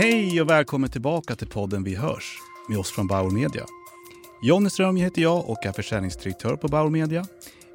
Hej 0.00 0.40
och 0.40 0.50
välkommen 0.50 0.90
tillbaka 0.90 1.36
till 1.36 1.46
podden 1.46 1.84
Vi 1.84 1.94
hörs 1.94 2.38
med 2.68 2.78
oss 2.78 2.90
från 2.90 3.06
Bauer 3.06 3.30
Media. 3.30 3.66
Jonny 4.42 4.70
Ström 4.70 4.96
heter 4.96 5.22
jag 5.22 5.48
och 5.48 5.66
är 5.66 5.72
försäljningsdirektör 5.72 6.56
på 6.56 6.68
Bauer 6.68 6.90
Media. 6.90 7.26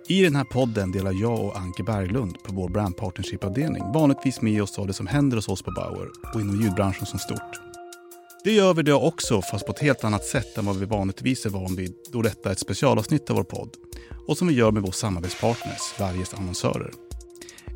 I 0.07 0.21
den 0.21 0.35
här 0.35 0.43
podden 0.43 0.91
delar 0.91 1.13
jag 1.21 1.46
och 1.46 1.57
Anke 1.57 1.83
Berglund 1.83 2.43
på 2.43 2.55
vår 2.55 2.69
brand 2.69 2.97
partnership-avdelning 2.97 3.83
vanligtvis 3.93 4.41
med 4.41 4.63
oss 4.63 4.79
av 4.79 4.88
det 4.88 4.93
som 4.93 5.07
händer 5.07 5.38
hos 5.38 5.47
oss 5.47 5.61
på 5.61 5.71
Bauer 5.71 6.07
och 6.33 6.41
inom 6.41 6.61
ljudbranschen 6.61 7.06
som 7.06 7.19
stort. 7.19 7.60
Det 8.44 8.51
gör 8.51 8.73
vi 8.73 8.83
då 8.83 9.01
också, 9.01 9.42
fast 9.42 9.65
på 9.65 9.71
ett 9.71 9.79
helt 9.79 10.03
annat 10.03 10.26
sätt 10.26 10.57
än 10.57 10.65
vad 10.65 10.76
vi 10.79 10.85
vanligtvis 10.85 11.46
är 11.46 11.49
van 11.49 11.76
vid 11.76 11.94
då 12.12 12.21
detta 12.21 12.49
är 12.49 12.53
ett 12.53 12.60
specialavsnitt 12.60 13.29
av 13.29 13.35
vår 13.35 13.44
podd 13.44 13.69
och 14.28 14.37
som 14.37 14.47
vi 14.47 14.53
gör 14.53 14.71
med 14.71 14.83
vår 14.83 14.92
samarbetspartners, 14.92 15.81
Sveriges 15.97 16.34
annonsörer. 16.34 17.05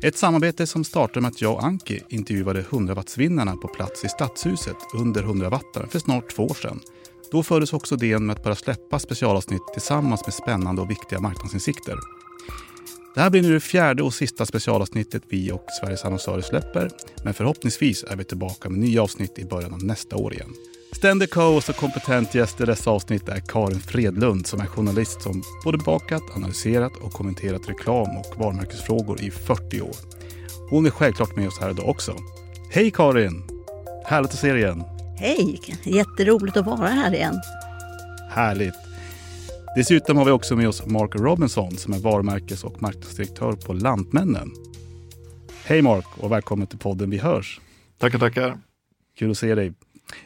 Ett 0.02 0.16
samarbete 0.16 0.66
som 0.66 0.84
startade 0.84 1.20
med 1.20 1.28
att 1.28 1.42
jag 1.42 1.52
och 1.52 1.64
Anki 1.64 2.02
intervjuade 2.08 2.62
100-wattsvinnarna 2.62 3.56
på 3.56 3.68
plats 3.68 4.04
i 4.04 4.08
Stadshuset 4.08 4.76
under 4.94 5.22
100-wattaren 5.22 5.88
för 5.88 5.98
snart 5.98 6.30
två 6.30 6.42
år 6.42 6.54
sedan. 6.54 6.80
Då 7.32 7.42
fördes 7.42 7.72
också 7.72 7.94
idén 7.94 8.26
med 8.26 8.36
att 8.36 8.42
börja 8.42 8.56
släppa 8.56 8.98
specialavsnitt 8.98 9.62
tillsammans 9.72 10.26
med 10.26 10.34
spännande 10.34 10.82
och 10.82 10.90
viktiga 10.90 11.20
marknadsinsikter. 11.20 11.96
Det 13.14 13.20
här 13.20 13.30
blir 13.30 13.42
nu 13.42 13.52
det 13.52 13.60
fjärde 13.60 14.02
och 14.02 14.14
sista 14.14 14.46
specialavsnittet 14.46 15.22
vi 15.28 15.52
och 15.52 15.66
Sveriges 15.80 16.04
annonsörer 16.04 16.42
släpper. 16.42 16.90
Men 17.24 17.34
förhoppningsvis 17.34 18.04
är 18.04 18.16
vi 18.16 18.24
tillbaka 18.24 18.68
med 18.68 18.80
nya 18.80 19.02
avsnitt 19.02 19.38
i 19.38 19.44
början 19.44 19.74
av 19.74 19.84
nästa 19.84 20.16
år 20.16 20.32
igen. 20.34 20.54
Ständig 20.92 21.30
co-host 21.30 21.68
och 21.68 21.76
kompetent 21.76 22.34
gäst 22.34 22.60
i 22.60 22.64
dessa 22.64 22.90
avsnitt 22.90 23.28
är 23.28 23.40
Karin 23.40 23.80
Fredlund 23.80 24.46
som 24.46 24.60
är 24.60 24.66
journalist 24.66 25.22
som 25.22 25.42
både 25.64 25.78
bakat, 25.78 26.22
analyserat 26.36 26.96
och 26.96 27.12
kommenterat 27.12 27.68
reklam 27.68 28.16
och 28.16 28.38
varumärkesfrågor 28.38 29.20
i 29.20 29.30
40 29.30 29.80
år. 29.80 29.96
Hon 30.70 30.86
är 30.86 30.90
självklart 30.90 31.36
med 31.36 31.48
oss 31.48 31.60
här 31.60 31.70
idag 31.70 31.88
också. 31.88 32.16
Hej 32.70 32.90
Karin! 32.90 33.42
Härligt 34.04 34.30
att 34.30 34.38
se 34.38 34.52
dig 34.52 34.62
igen. 34.62 34.84
Hej! 35.18 35.60
Jätteroligt 35.82 36.56
att 36.56 36.66
vara 36.66 36.88
här 36.88 37.14
igen. 37.14 37.34
Härligt. 38.30 38.74
Dessutom 39.76 40.16
har 40.16 40.24
vi 40.24 40.30
också 40.30 40.56
med 40.56 40.68
oss 40.68 40.86
Mark 40.86 41.14
Robinson 41.14 41.76
som 41.76 41.92
är 41.92 41.98
varumärkes 41.98 42.64
och 42.64 42.82
marknadsdirektör 42.82 43.52
på 43.52 43.72
Lantmännen. 43.72 44.50
Hej 45.64 45.82
Mark 45.82 46.06
och 46.16 46.32
välkommen 46.32 46.66
till 46.66 46.78
podden 46.78 47.10
Vi 47.10 47.18
hörs. 47.18 47.60
Tackar, 47.98 48.18
tackar. 48.18 48.58
Kul 49.18 49.30
att 49.30 49.38
se 49.38 49.54
dig. 49.54 49.72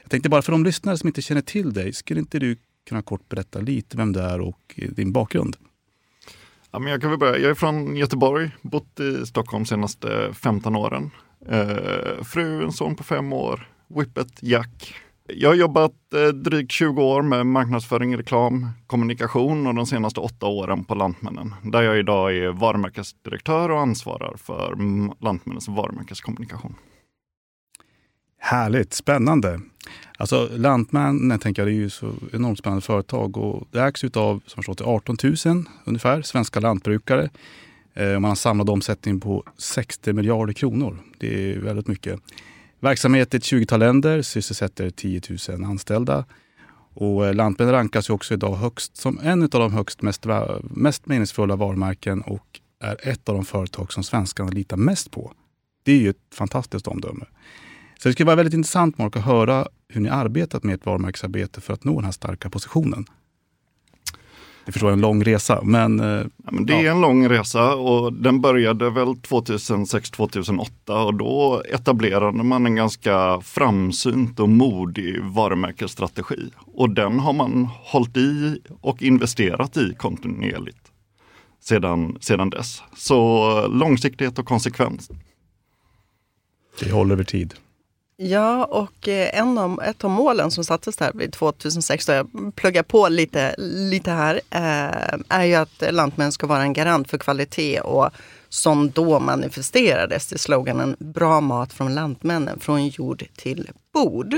Jag 0.02 0.10
tänkte 0.10 0.28
bara 0.28 0.42
för 0.42 0.52
de 0.52 0.64
lyssnare 0.64 0.98
som 0.98 1.06
inte 1.06 1.22
känner 1.22 1.42
till 1.42 1.72
dig, 1.72 1.92
skulle 1.92 2.20
inte 2.20 2.38
du 2.38 2.56
kunna 2.88 3.02
kort 3.02 3.28
berätta 3.28 3.60
lite 3.60 3.96
vem 3.96 4.12
du 4.12 4.20
är 4.20 4.40
och 4.40 4.80
din 4.88 5.12
bakgrund? 5.12 5.56
Ja, 6.70 6.78
men 6.78 6.92
jag 6.92 7.00
kan 7.00 7.10
väl 7.10 7.18
börja. 7.18 7.38
Jag 7.38 7.50
är 7.50 7.54
från 7.54 7.96
Göteborg, 7.96 8.50
bott 8.62 9.00
i 9.00 9.26
Stockholm 9.26 9.62
de 9.64 9.68
senaste 9.68 10.32
15 10.34 10.76
åren. 10.76 11.10
Eh, 11.48 12.24
fru, 12.24 12.64
en 12.64 12.72
son 12.72 12.96
på 12.96 13.04
fem 13.04 13.32
år, 13.32 13.68
Whippet, 13.88 14.42
Jack. 14.42 14.94
Jag 15.28 15.48
har 15.48 15.54
jobbat 15.54 15.92
eh, 16.14 16.28
drygt 16.28 16.72
20 16.72 17.02
år 17.02 17.22
med 17.22 17.46
marknadsföring, 17.46 18.16
reklam, 18.16 18.68
kommunikation 18.86 19.66
och 19.66 19.74
de 19.74 19.86
senaste 19.86 20.20
åtta 20.20 20.46
åren 20.46 20.84
på 20.84 20.94
Lantmännen. 20.94 21.54
Där 21.62 21.82
jag 21.82 21.98
idag 21.98 22.36
är 22.36 22.48
varumärkesdirektör 22.48 23.70
och 23.70 23.80
ansvarar 23.80 24.36
för 24.36 24.76
Lantmännens 25.24 25.68
varumärkeskommunikation. 25.68 26.74
Härligt, 28.46 28.92
spännande. 28.92 29.60
Alltså 30.18 30.48
Lantmännen 30.56 31.38
tänker 31.38 31.62
jag, 31.62 31.68
det 31.68 31.72
är 31.72 31.76
ju 31.76 31.90
så 31.90 32.12
enormt 32.32 32.58
spännande 32.58 32.82
företag 32.82 33.36
och 33.36 33.68
det 33.70 33.80
ägs 33.80 34.04
av 34.04 34.42
som 34.46 34.62
förstått 34.62 34.80
18 34.80 35.16
000 35.46 35.64
ungefär 35.84 36.22
svenska 36.22 36.60
lantbrukare. 36.60 37.30
Eh, 37.94 38.12
man 38.12 38.24
har 38.24 38.34
samlad 38.34 38.70
omsättning 38.70 39.20
på 39.20 39.44
60 39.58 40.12
miljarder 40.12 40.52
kronor. 40.52 40.98
Det 41.18 41.52
är 41.52 41.58
väldigt 41.58 41.86
mycket. 41.86 42.20
Verksamhet 42.80 43.34
i 43.34 43.36
ett 43.36 43.42
20-tal 43.42 43.80
länder, 43.80 44.22
sysselsätter 44.22 44.90
10 44.90 45.20
000 45.48 45.64
anställda. 45.64 46.24
Och 46.94 47.26
eh, 47.26 47.34
Lantmännen 47.34 47.74
rankas 47.74 48.10
ju 48.10 48.14
också 48.14 48.34
idag 48.34 48.54
högst 48.54 48.96
som 48.96 49.18
en 49.22 49.42
av 49.42 49.48
de 49.48 49.72
högst 49.72 50.02
mest, 50.02 50.26
mest 50.62 51.06
meningsfulla 51.06 51.56
varumärken 51.56 52.20
och 52.20 52.60
är 52.80 53.08
ett 53.08 53.28
av 53.28 53.34
de 53.34 53.44
företag 53.44 53.92
som 53.92 54.04
svenskarna 54.04 54.50
litar 54.50 54.76
mest 54.76 55.10
på. 55.10 55.32
Det 55.82 55.92
är 55.92 55.98
ju 55.98 56.10
ett 56.10 56.34
fantastiskt 56.34 56.86
omdöme. 56.86 57.24
Så 57.98 58.08
det 58.08 58.12
skulle 58.12 58.26
vara 58.26 58.36
väldigt 58.36 58.54
intressant 58.54 58.98
Mark, 58.98 59.16
att 59.16 59.24
höra 59.24 59.68
hur 59.88 60.00
ni 60.00 60.08
arbetat 60.08 60.62
med 60.62 60.74
ert 60.74 60.86
varumärkesarbete 60.86 61.60
för 61.60 61.72
att 61.72 61.84
nå 61.84 61.94
den 61.94 62.04
här 62.04 62.12
starka 62.12 62.50
positionen. 62.50 63.06
Det 64.66 64.72
förstår 64.72 64.90
jag 64.90 64.92
är 64.92 64.96
en 64.96 65.00
lång 65.00 65.24
resa, 65.24 65.60
men... 65.62 66.00
Eh, 66.00 66.06
ja, 66.44 66.50
men 66.52 66.66
det 66.66 66.86
är 66.86 66.90
en 66.90 67.00
lång 67.00 67.28
resa 67.28 67.74
och 67.74 68.12
den 68.12 68.40
började 68.40 68.90
väl 68.90 69.08
2006-2008 69.08 71.06
och 71.06 71.14
då 71.14 71.62
etablerade 71.70 72.42
man 72.42 72.66
en 72.66 72.74
ganska 72.74 73.40
framsynt 73.40 74.40
och 74.40 74.48
modig 74.48 75.22
varumärkesstrategi. 75.22 76.50
Och 76.66 76.90
den 76.90 77.18
har 77.18 77.32
man 77.32 77.68
hållit 77.84 78.16
i 78.16 78.60
och 78.80 79.02
investerat 79.02 79.76
i 79.76 79.94
kontinuerligt 79.94 80.92
sedan, 81.60 82.16
sedan 82.20 82.50
dess. 82.50 82.82
Så 82.96 83.68
långsiktighet 83.68 84.38
och 84.38 84.46
konsekvens. 84.46 85.10
Det 86.80 86.90
håller 86.90 87.12
över 87.14 87.24
tid. 87.24 87.54
Ja, 88.16 88.64
och 88.64 89.08
eh, 89.08 89.38
en 89.38 89.58
av, 89.58 89.82
ett 89.82 90.04
av 90.04 90.10
målen 90.10 90.50
som 90.50 90.64
sattes 90.64 90.96
där 90.96 91.12
vid 91.14 91.32
2006, 91.32 92.06
då 92.06 92.12
jag 92.12 92.28
pluggar 92.54 92.82
på 92.82 93.08
lite, 93.08 93.54
lite 93.58 94.10
här, 94.10 94.40
eh, 94.50 95.18
är 95.28 95.44
ju 95.44 95.54
att 95.54 95.82
Lantmännen 95.90 96.32
ska 96.32 96.46
vara 96.46 96.62
en 96.62 96.72
garant 96.72 97.10
för 97.10 97.18
kvalitet 97.18 97.80
och 97.80 98.10
som 98.48 98.90
då 98.90 99.20
manifesterades 99.20 100.32
i 100.32 100.38
sloganen 100.38 100.96
Bra 100.98 101.40
mat 101.40 101.72
från 101.72 101.94
Lantmännen, 101.94 102.60
från 102.60 102.88
jord 102.88 103.24
till 103.36 103.70
bord. 103.92 104.34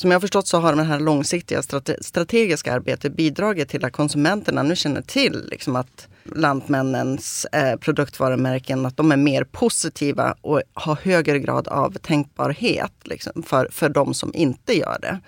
Som 0.00 0.10
jag 0.10 0.16
har 0.16 0.20
förstått 0.20 0.46
så 0.46 0.58
har 0.58 0.76
det 0.76 0.82
här 0.82 1.00
långsiktiga 1.00 1.62
strategiska 2.00 2.72
arbetet 2.72 3.16
bidragit 3.16 3.68
till 3.68 3.84
att 3.84 3.92
konsumenterna 3.92 4.62
nu 4.62 4.76
känner 4.76 5.02
till 5.02 5.48
liksom 5.50 5.76
att 5.76 6.08
Lantmännens 6.34 7.44
eh, 7.44 7.76
produktvarumärken, 7.76 8.86
att 8.86 8.96
de 8.96 9.12
är 9.12 9.16
mer 9.16 9.44
positiva 9.44 10.34
och 10.40 10.62
har 10.74 10.96
högre 10.96 11.38
grad 11.38 11.68
av 11.68 11.90
tänkbarhet 11.90 12.92
liksom, 13.04 13.42
för, 13.42 13.68
för 13.70 13.88
de 13.88 14.14
som 14.14 14.34
inte 14.34 14.78
gör 14.78 14.98
det. 15.00 15.20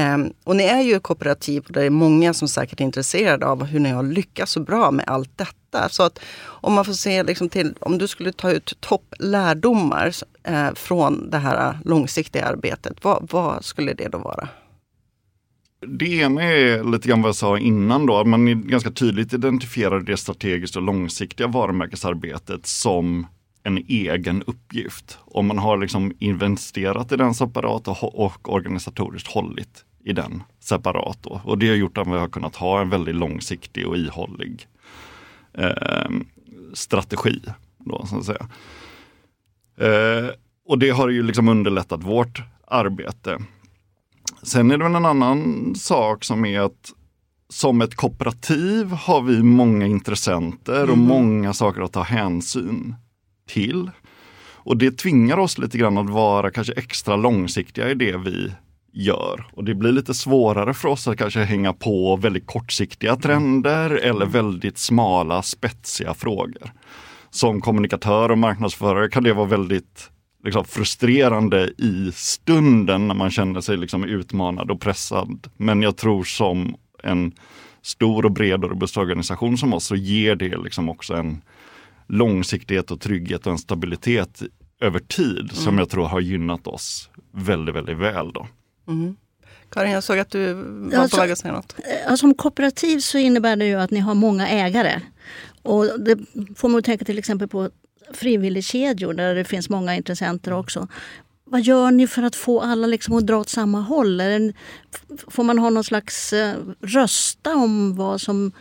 Um, 0.00 0.32
och 0.44 0.56
ni 0.56 0.64
är 0.64 0.80
ju 0.80 1.00
kooperativ 1.00 1.62
och 1.66 1.72
det 1.72 1.82
är 1.82 1.90
många 1.90 2.34
som 2.34 2.48
säkert 2.48 2.80
är 2.80 2.84
intresserade 2.84 3.46
av 3.46 3.64
hur 3.64 3.80
ni 3.80 3.90
har 3.90 4.02
lyckats 4.02 4.52
så 4.52 4.60
bra 4.60 4.90
med 4.90 5.04
allt 5.08 5.38
detta. 5.38 5.59
Så 5.90 6.02
att 6.02 6.18
om 6.42 6.72
man 6.72 6.84
får 6.84 6.92
se 6.92 7.22
liksom 7.22 7.48
till, 7.48 7.74
om 7.80 7.98
du 7.98 8.08
skulle 8.08 8.32
ta 8.32 8.50
ut 8.50 8.80
topplärdomar 8.80 10.12
eh, 10.42 10.74
från 10.74 11.30
det 11.30 11.38
här 11.38 11.68
eh, 11.68 11.76
långsiktiga 11.84 12.46
arbetet, 12.46 13.04
vad, 13.04 13.28
vad 13.30 13.64
skulle 13.64 13.92
det 13.92 14.08
då 14.08 14.18
vara? 14.18 14.48
Det 15.86 16.16
ena 16.16 16.42
är 16.42 16.92
lite 16.92 17.08
grann 17.08 17.22
vad 17.22 17.28
jag 17.28 17.36
sa 17.36 17.58
innan 17.58 18.06
då, 18.06 18.18
att 18.18 18.26
man 18.26 18.66
ganska 18.66 18.90
tydligt 18.90 19.32
identifierar 19.32 20.00
det 20.00 20.16
strategiskt 20.16 20.76
och 20.76 20.82
långsiktiga 20.82 21.46
varumärkesarbetet 21.46 22.66
som 22.66 23.26
en 23.62 23.78
egen 23.88 24.42
uppgift. 24.42 25.18
Om 25.20 25.46
man 25.46 25.58
har 25.58 25.78
liksom 25.78 26.12
investerat 26.18 27.12
i 27.12 27.16
den 27.16 27.34
separat 27.34 27.88
och, 27.88 28.24
och 28.24 28.52
organisatoriskt 28.52 29.28
hållit 29.28 29.84
i 30.04 30.12
den 30.12 30.42
separat. 30.60 31.18
Då. 31.22 31.40
Och 31.44 31.58
det 31.58 31.68
har 31.68 31.76
gjort 31.76 31.98
att 31.98 32.06
vi 32.06 32.10
har 32.10 32.28
kunnat 32.28 32.56
ha 32.56 32.80
en 32.80 32.90
väldigt 32.90 33.14
långsiktig 33.14 33.86
och 33.86 33.96
ihållig 33.96 34.66
eh, 35.58 36.10
strategi. 36.74 37.42
Då, 37.78 38.06
så 38.06 38.18
att 38.18 38.24
säga. 38.24 38.46
Eh, 39.76 40.30
och 40.66 40.78
det 40.78 40.90
har 40.90 41.08
ju 41.08 41.22
liksom 41.22 41.48
underlättat 41.48 42.02
vårt 42.02 42.42
arbete. 42.66 43.38
Sen 44.42 44.70
är 44.70 44.78
det 44.78 44.84
väl 44.84 44.94
en 44.94 45.04
annan 45.04 45.74
sak 45.74 46.24
som 46.24 46.44
är 46.44 46.60
att 46.60 46.92
som 47.48 47.80
ett 47.80 47.94
kooperativ 47.94 48.86
har 48.86 49.22
vi 49.22 49.42
många 49.42 49.86
intressenter 49.86 50.82
och 50.82 50.96
mm. 50.96 51.06
många 51.06 51.52
saker 51.52 51.82
att 51.82 51.92
ta 51.92 52.02
hänsyn 52.02 52.94
till. 53.48 53.90
Och 54.62 54.76
det 54.76 54.98
tvingar 54.98 55.38
oss 55.38 55.58
lite 55.58 55.78
grann 55.78 55.98
att 55.98 56.10
vara 56.10 56.50
kanske 56.50 56.72
extra 56.72 57.16
långsiktiga 57.16 57.90
i 57.90 57.94
det 57.94 58.16
vi 58.16 58.52
gör. 58.92 59.46
Och 59.52 59.64
det 59.64 59.74
blir 59.74 59.92
lite 59.92 60.14
svårare 60.14 60.74
för 60.74 60.88
oss 60.88 61.08
att 61.08 61.18
kanske 61.18 61.40
hänga 61.40 61.72
på 61.72 62.16
väldigt 62.16 62.46
kortsiktiga 62.46 63.16
trender 63.16 63.90
eller 63.90 64.26
väldigt 64.26 64.78
smala 64.78 65.42
spetsiga 65.42 66.14
frågor. 66.14 66.72
Som 67.30 67.60
kommunikatör 67.60 68.30
och 68.30 68.38
marknadsförare 68.38 69.08
kan 69.08 69.22
det 69.22 69.32
vara 69.32 69.46
väldigt 69.46 70.10
liksom, 70.44 70.64
frustrerande 70.64 71.70
i 71.78 72.10
stunden 72.14 73.08
när 73.08 73.14
man 73.14 73.30
känner 73.30 73.60
sig 73.60 73.76
liksom, 73.76 74.04
utmanad 74.04 74.70
och 74.70 74.80
pressad. 74.80 75.46
Men 75.56 75.82
jag 75.82 75.96
tror 75.96 76.24
som 76.24 76.76
en 77.02 77.32
stor 77.82 78.24
och 78.24 78.32
bred 78.32 78.64
och 78.64 78.70
robust 78.70 78.96
organisation 78.96 79.58
som 79.58 79.74
oss 79.74 79.84
så 79.84 79.96
ger 79.96 80.36
det 80.36 80.56
liksom 80.56 80.88
också 80.88 81.14
en 81.14 81.42
långsiktighet 82.06 82.90
och 82.90 83.00
trygghet 83.00 83.46
och 83.46 83.52
en 83.52 83.58
stabilitet 83.58 84.42
över 84.80 84.98
tid 84.98 85.38
mm. 85.38 85.48
som 85.48 85.78
jag 85.78 85.90
tror 85.90 86.04
har 86.04 86.20
gynnat 86.20 86.66
oss 86.66 87.10
väldigt, 87.32 87.74
väldigt 87.74 87.98
väl. 87.98 88.32
Då. 88.32 88.46
Mm. 88.90 89.16
Karin, 89.70 89.92
jag 89.92 90.04
såg 90.04 90.18
att 90.18 90.30
du 90.30 90.52
var 90.54 90.98
alltså, 90.98 91.16
på 91.16 91.22
väg 91.22 91.30
att 91.30 91.38
säga 91.38 91.54
något. 91.54 91.74
Eh, 92.08 92.14
som 92.14 92.34
kooperativ 92.34 92.98
så 92.98 93.18
innebär 93.18 93.56
det 93.56 93.66
ju 93.66 93.74
att 93.74 93.90
ni 93.90 94.00
har 94.00 94.14
många 94.14 94.48
ägare. 94.48 95.00
Och 95.62 96.00
det 96.00 96.18
får 96.56 96.68
man 96.68 96.82
tänka 96.82 97.04
till 97.04 97.18
exempel 97.18 97.48
på 97.48 97.70
frivilligkedjor 98.12 99.14
där 99.14 99.34
det 99.34 99.44
finns 99.44 99.70
många 99.70 99.94
intressenter 99.94 100.52
också. 100.52 100.88
vad 101.44 101.60
gör 101.60 101.90
ni 101.90 102.06
för 102.06 102.22
att 102.22 102.36
få 102.36 102.60
alla 102.60 102.86
liksom 102.86 103.14
att 103.14 103.26
dra 103.26 103.38
åt 103.38 103.48
samma 103.48 103.80
håll? 103.80 104.22
Får 105.28 105.44
man 105.44 105.58
ha 105.58 105.70
någon 105.70 105.84
slags 105.84 106.32
uh, 106.32 106.52
rösta 106.80 107.54
om 107.54 107.96
vad, 107.96 108.20
som, 108.20 108.52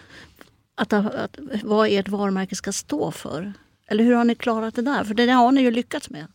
att, 0.75 0.94
att, 0.94 1.40
vad 1.64 1.88
ert 1.92 2.08
varumärke 2.08 2.56
ska 2.56 2.72
stå 2.72 3.12
för? 3.12 3.54
Eller 3.88 4.04
hur 4.04 4.14
har 4.14 4.25
ni 4.25 4.36
klarat 4.36 4.75
det 4.75 4.82
där? 4.82 5.04
För 5.04 5.14
det 5.14 5.32
har 5.32 5.52
ni 5.52 5.62
ju 5.62 5.72
lyckats 5.72 6.10
med. 6.10 6.28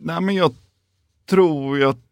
Nej, 0.00 0.20
men 0.20 0.34
jag 0.34 0.54
tror 1.26 1.84
att 1.84 2.05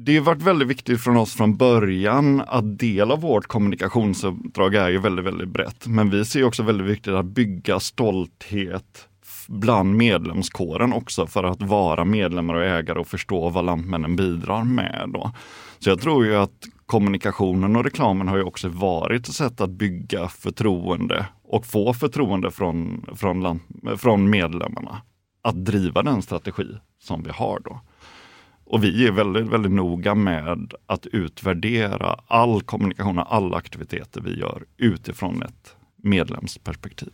det 0.00 0.16
har 0.16 0.24
varit 0.24 0.42
väldigt 0.42 0.68
viktigt 0.68 1.00
från 1.00 1.16
oss 1.16 1.34
från 1.34 1.56
början 1.56 2.42
att 2.46 2.78
del 2.78 3.10
av 3.10 3.20
vårt 3.20 3.46
kommunikationsuppdrag 3.46 4.74
är 4.74 4.88
ju 4.88 4.98
väldigt, 4.98 5.24
väldigt 5.24 5.48
brett. 5.48 5.86
Men 5.86 6.10
vi 6.10 6.24
ser 6.24 6.44
också 6.44 6.62
väldigt 6.62 6.86
viktigt 6.86 7.14
att 7.14 7.24
bygga 7.24 7.80
stolthet 7.80 9.08
bland 9.48 9.96
medlemskåren 9.96 10.92
också 10.92 11.26
för 11.26 11.44
att 11.44 11.62
vara 11.62 12.04
medlemmar 12.04 12.54
och 12.54 12.64
ägare 12.64 12.98
och 12.98 13.06
förstå 13.06 13.48
vad 13.48 13.64
Lantmännen 13.64 14.16
bidrar 14.16 14.64
med. 14.64 15.10
Då. 15.12 15.32
Så 15.78 15.90
jag 15.90 16.00
tror 16.00 16.26
ju 16.26 16.36
att 16.36 16.64
kommunikationen 16.86 17.76
och 17.76 17.84
reklamen 17.84 18.28
har 18.28 18.36
ju 18.36 18.42
också 18.42 18.68
varit 18.68 19.28
ett 19.28 19.34
sätt 19.34 19.60
att 19.60 19.70
bygga 19.70 20.28
förtroende 20.28 21.26
och 21.44 21.66
få 21.66 21.94
förtroende 21.94 22.50
från, 22.50 23.06
från, 23.16 23.60
från 23.96 24.30
medlemmarna 24.30 25.02
att 25.42 25.64
driva 25.64 26.02
den 26.02 26.22
strategi 26.22 26.66
som 27.00 27.22
vi 27.22 27.30
har 27.30 27.60
då. 27.64 27.80
Och 28.70 28.84
vi 28.84 29.06
är 29.06 29.12
väldigt, 29.12 29.46
väldigt 29.46 29.72
noga 29.72 30.14
med 30.14 30.74
att 30.86 31.06
utvärdera 31.06 32.20
all 32.26 32.62
kommunikation 32.62 33.18
och 33.18 33.34
alla 33.34 33.56
aktiviteter 33.56 34.20
vi 34.20 34.38
gör 34.38 34.64
utifrån 34.76 35.42
ett 35.42 35.76
medlemsperspektiv. 35.96 37.12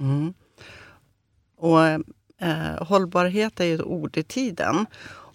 Mm. 0.00 0.34
Och 1.56 1.84
eh, 2.40 2.86
Hållbarhet 2.86 3.60
är 3.60 3.64
ju 3.64 3.74
ett 3.74 3.82
ord 3.82 4.16
i 4.16 4.22
tiden. 4.22 4.86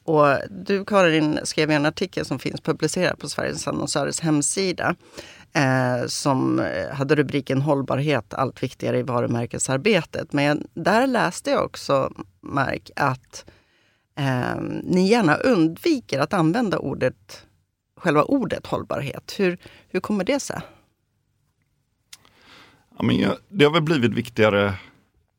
Och 0.04 0.26
du 0.50 0.86
Karin 0.86 1.40
skrev 1.44 1.72
en 1.72 1.86
artikel 1.86 2.26
som 2.26 2.40
finns 2.40 2.62
publicerad 2.62 3.20
på 3.20 3.30
Sveriges 3.30 3.68
annonsörers 3.68 4.20
hemsida 4.20 4.96
eh, 5.54 6.08
som 6.08 6.66
hade 6.94 7.16
rubriken 7.16 7.62
Hållbarhet 7.62 8.34
allt 8.34 8.64
viktigare 8.64 9.00
i 9.00 9.04
varumärkesarbetet. 9.04 10.34
Men 10.34 10.68
där 10.74 11.08
läste 11.08 11.52
jag 11.52 11.66
också, 11.66 12.14
Mark, 12.42 12.92
att 12.96 13.46
eh, 14.16 14.62
ni 14.84 15.08
gärna 15.08 15.36
undviker 15.36 16.20
att 16.20 16.34
använda 16.34 16.78
ordet, 16.78 17.46
själva 17.98 18.24
ordet 18.24 18.68
hållbarhet. 18.68 19.36
Hur, 19.38 19.58
hur 19.90 20.00
kommer 20.00 20.24
det 20.24 20.40
sig? 20.40 20.62
Ja, 22.98 23.04
men 23.04 23.18
jag, 23.18 23.38
det 23.50 23.66
har 23.66 23.72
väl 23.72 23.82
blivit 23.82 24.14
viktigare 24.14 24.74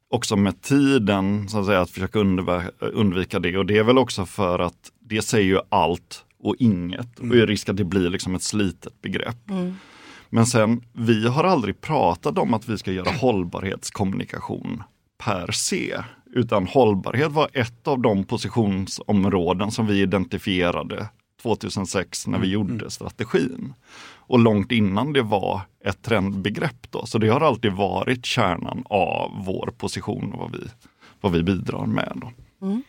också 0.08 0.36
med 0.36 0.62
tiden 0.62 1.48
så 1.48 1.58
att, 1.60 1.66
säga, 1.66 1.80
att 1.80 1.90
försöka 1.90 2.18
undvika 2.78 3.38
det. 3.38 3.58
Och 3.58 3.66
det 3.66 3.78
är 3.78 3.84
väl 3.84 3.98
också 3.98 4.26
för 4.26 4.58
att 4.58 4.92
det 5.00 5.22
säger 5.22 5.46
ju 5.46 5.60
allt 5.68 6.24
och 6.38 6.56
inget. 6.58 7.18
Mm. 7.18 7.30
Och 7.30 7.36
är 7.36 7.46
risk 7.46 7.68
att 7.68 7.76
det 7.76 7.84
blir 7.84 8.10
liksom 8.10 8.34
ett 8.34 8.42
slitet 8.42 9.02
begrepp. 9.02 9.50
Mm. 9.50 9.74
Men 10.30 10.46
sen, 10.46 10.84
vi 10.92 11.28
har 11.28 11.44
aldrig 11.44 11.80
pratat 11.80 12.38
om 12.38 12.54
att 12.54 12.68
vi 12.68 12.78
ska 12.78 12.92
göra 12.92 13.10
hållbarhetskommunikation 13.10 14.82
per 15.18 15.52
se. 15.52 16.02
Utan 16.36 16.66
hållbarhet 16.66 17.32
var 17.32 17.48
ett 17.52 17.88
av 17.88 18.02
de 18.02 18.25
positionsområden 18.25 19.70
som 19.70 19.86
vi 19.86 20.00
identifierade 20.00 21.08
2006 21.42 22.26
när 22.26 22.38
vi 22.38 22.54
mm. 22.54 22.69
gjorde 22.69 22.90
strategin. 22.90 23.75
Och 24.26 24.38
långt 24.38 24.72
innan 24.72 25.12
det 25.12 25.22
var 25.22 25.60
ett 25.84 26.02
trendbegrepp. 26.02 26.90
Då. 26.90 27.06
Så 27.06 27.19
det 27.19 27.28
har 27.28 27.40
alltid 27.40 27.72
varit 27.72 28.26
kärnan 28.26 28.84
av 28.86 29.44
vår 29.46 29.72
position 29.78 30.32
och 30.32 30.38
vad 30.38 30.52
vi, 30.52 30.69
vad 31.20 31.32
vi 31.32 31.42
bidrar 31.42 31.86
med. 31.86 32.12
Då. 32.14 32.32
Mm. 32.66 32.82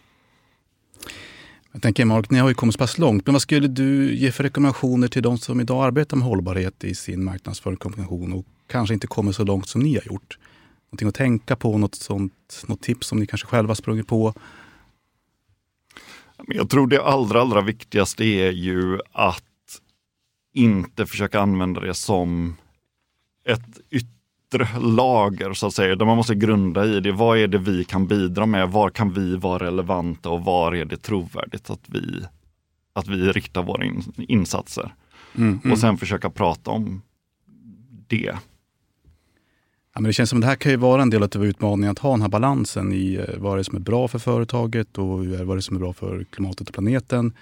Jag 1.71 1.81
tänker 1.81 2.05
Mark, 2.05 2.29
ni 2.29 2.39
har 2.39 2.49
ju 2.49 2.55
kommit 2.55 2.75
så 2.75 2.79
pass 2.79 2.97
långt, 2.97 3.25
men 3.25 3.33
vad 3.33 3.41
skulle 3.41 3.67
du 3.67 4.15
ge 4.15 4.31
för 4.31 4.43
rekommendationer 4.43 5.07
till 5.07 5.23
de 5.23 5.37
som 5.37 5.61
idag 5.61 5.85
arbetar 5.85 6.17
med 6.17 6.27
hållbarhet 6.27 6.83
i 6.83 6.95
sin 6.95 7.23
marknadsföring 7.23 8.33
och 8.33 8.45
kanske 8.67 8.93
inte 8.93 9.07
kommer 9.07 9.31
så 9.31 9.43
långt 9.43 9.67
som 9.67 9.81
ni 9.81 9.93
har 9.95 10.13
gjort? 10.13 10.37
Någonting 10.95 11.07
att 11.07 11.15
tänka 11.15 11.55
på, 11.55 11.77
något, 11.77 11.95
sånt, 11.95 12.63
något 12.67 12.81
tips 12.81 13.07
som 13.07 13.19
ni 13.19 13.27
kanske 13.27 13.47
själva 13.47 13.75
sprungit 13.75 14.07
på? 14.07 14.33
Jag 16.47 16.69
tror 16.69 16.87
det 16.87 17.03
allra, 17.03 17.41
allra 17.41 17.61
viktigaste 17.61 18.23
är 18.23 18.51
ju 18.51 18.99
att 19.11 19.81
inte 20.53 21.05
försöka 21.05 21.39
använda 21.39 21.81
det 21.81 21.93
som 21.93 22.55
ett 23.45 23.79
yttre 23.89 24.79
lager 24.79 25.53
så 25.53 25.67
att 25.67 25.73
säga, 25.73 25.95
där 25.95 26.05
man 26.05 26.17
måste 26.17 26.35
grunda 26.35 26.85
i 26.85 26.99
det. 26.99 27.11
Vad 27.11 27.37
är 27.37 27.47
det 27.47 27.57
vi 27.57 27.83
kan 27.83 28.07
bidra 28.07 28.45
med? 28.45 28.69
Var 28.69 28.89
kan 28.89 29.13
vi 29.13 29.35
vara 29.35 29.65
relevanta 29.65 30.29
och 30.29 30.45
var 30.45 30.75
är 30.75 30.85
det 30.85 30.97
trovärdigt 30.97 31.69
att 31.69 31.89
vi, 31.89 32.25
att 32.93 33.07
vi 33.07 33.31
riktar 33.31 33.63
våra 33.63 33.85
in, 33.85 34.03
insatser? 34.17 34.95
Mm, 35.35 35.59
mm. 35.63 35.71
Och 35.71 35.79
sen 35.79 35.97
försöka 35.97 36.29
prata 36.29 36.71
om 36.71 37.01
det. 38.07 38.35
Ja, 39.95 40.01
men 40.01 40.09
det 40.09 40.13
känns 40.13 40.29
som 40.29 40.39
det 40.39 40.47
här 40.47 40.55
kan 40.55 40.71
ju 40.71 40.77
vara 40.77 41.01
en 41.01 41.09
del 41.09 41.23
av 41.23 41.27
typ 41.27 41.41
utmaningen 41.41 41.91
att 41.91 41.99
ha 41.99 42.11
den 42.11 42.21
här 42.21 42.29
balansen 42.29 42.93
i 42.93 43.13
eh, 43.15 43.37
vad 43.37 43.57
det 43.57 43.61
är 43.61 43.63
som 43.63 43.75
är 43.75 43.79
bra 43.79 44.07
för 44.07 44.19
företaget 44.19 44.97
och 44.97 45.25
vad 45.25 45.57
det 45.57 45.59
är 45.59 45.59
som 45.59 45.75
är 45.75 45.79
bra 45.79 45.93
för 45.93 46.25
klimatet 46.29 46.67
och 46.67 46.73
planeten. 46.73 47.33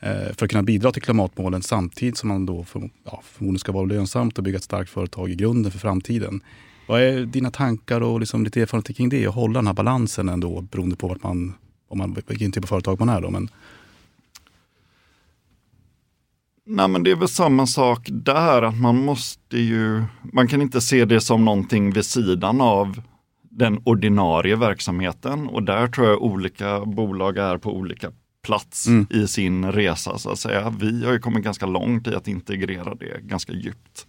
Eh, 0.00 0.34
för 0.36 0.44
att 0.44 0.50
kunna 0.50 0.62
bidra 0.62 0.92
till 0.92 1.02
klimatmålen 1.02 1.62
samtidigt 1.62 2.16
som 2.16 2.28
man 2.28 2.46
då 2.46 2.64
för, 2.64 2.90
ja, 3.04 3.22
förmodligen 3.24 3.58
ska 3.58 3.72
vara 3.72 3.84
lönsamt 3.84 4.38
och 4.38 4.44
bygga 4.44 4.56
ett 4.56 4.64
starkt 4.64 4.90
företag 4.90 5.30
i 5.30 5.34
grunden 5.34 5.72
för 5.72 5.78
framtiden. 5.78 6.40
Vad 6.86 7.02
är 7.02 7.24
dina 7.24 7.50
tankar 7.50 8.00
och 8.00 8.20
liksom 8.20 8.44
lite 8.44 8.62
erfarenheter 8.62 8.92
kring 8.92 9.08
det? 9.08 9.26
Att 9.26 9.34
hålla 9.34 9.58
den 9.58 9.66
här 9.66 9.74
balansen 9.74 10.28
ändå 10.28 10.60
beroende 10.60 10.96
på 10.96 11.08
vart 11.08 11.22
man, 11.22 11.54
om 11.88 11.98
man, 11.98 12.16
vilken 12.26 12.52
typ 12.52 12.64
av 12.64 12.68
företag 12.68 12.98
man 12.98 13.08
är. 13.08 13.20
Då, 13.20 13.30
men... 13.30 13.48
Nej 16.66 16.88
men 16.88 17.02
det 17.02 17.10
är 17.10 17.16
väl 17.16 17.28
samma 17.28 17.66
sak 17.66 18.08
där, 18.10 18.62
att 18.62 18.80
man 18.80 19.04
måste 19.04 19.58
ju, 19.58 20.04
man 20.32 20.48
kan 20.48 20.62
inte 20.62 20.80
se 20.80 21.04
det 21.04 21.20
som 21.20 21.44
någonting 21.44 21.92
vid 21.92 22.04
sidan 22.04 22.60
av 22.60 23.02
den 23.50 23.82
ordinarie 23.84 24.56
verksamheten 24.56 25.48
och 25.48 25.62
där 25.62 25.88
tror 25.88 26.06
jag 26.06 26.22
olika 26.22 26.80
bolag 26.84 27.38
är 27.38 27.58
på 27.58 27.76
olika 27.76 28.12
plats 28.42 28.86
mm. 28.86 29.06
i 29.10 29.26
sin 29.28 29.72
resa 29.72 30.18
så 30.18 30.30
att 30.30 30.38
säga. 30.38 30.74
Vi 30.80 31.04
har 31.04 31.12
ju 31.12 31.18
kommit 31.18 31.44
ganska 31.44 31.66
långt 31.66 32.06
i 32.06 32.14
att 32.14 32.28
integrera 32.28 32.94
det 32.94 33.20
ganska 33.22 33.52
djupt 33.52 34.06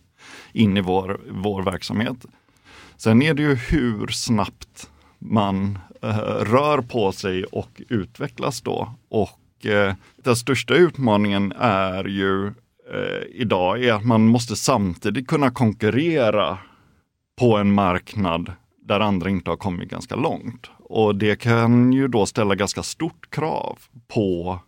in 0.51 0.77
i 0.77 0.81
vår, 0.81 1.21
vår 1.29 1.63
verksamhet. 1.63 2.25
Sen 2.97 3.21
är 3.21 3.33
det 3.33 3.43
ju 3.43 3.55
hur 3.55 4.07
snabbt 4.07 4.89
man 5.19 5.79
eh, 6.01 6.17
rör 6.41 6.81
på 6.81 7.11
sig 7.11 7.43
och 7.43 7.81
utvecklas 7.89 8.61
då. 8.61 8.95
Och 9.09 9.42
eh, 9.65 9.93
den 10.15 10.35
största 10.35 10.73
utmaningen 10.73 11.53
är 11.59 12.03
ju 12.03 12.47
eh, 12.47 13.23
idag 13.31 13.83
är 13.83 13.93
att 13.93 14.05
man 14.05 14.27
måste 14.27 14.55
samtidigt 14.55 15.27
kunna 15.27 15.51
konkurrera 15.51 16.57
på 17.39 17.57
en 17.57 17.73
marknad 17.73 18.51
där 18.85 18.99
andra 18.99 19.29
inte 19.29 19.49
har 19.49 19.57
kommit 19.57 19.89
ganska 19.89 20.15
långt. 20.15 20.69
Och 20.79 21.15
det 21.15 21.35
kan 21.35 21.93
ju 21.93 22.07
då 22.07 22.25
ställa 22.25 22.55
ganska 22.55 22.83
stort 22.83 23.29
krav 23.29 23.79
på 24.07 24.59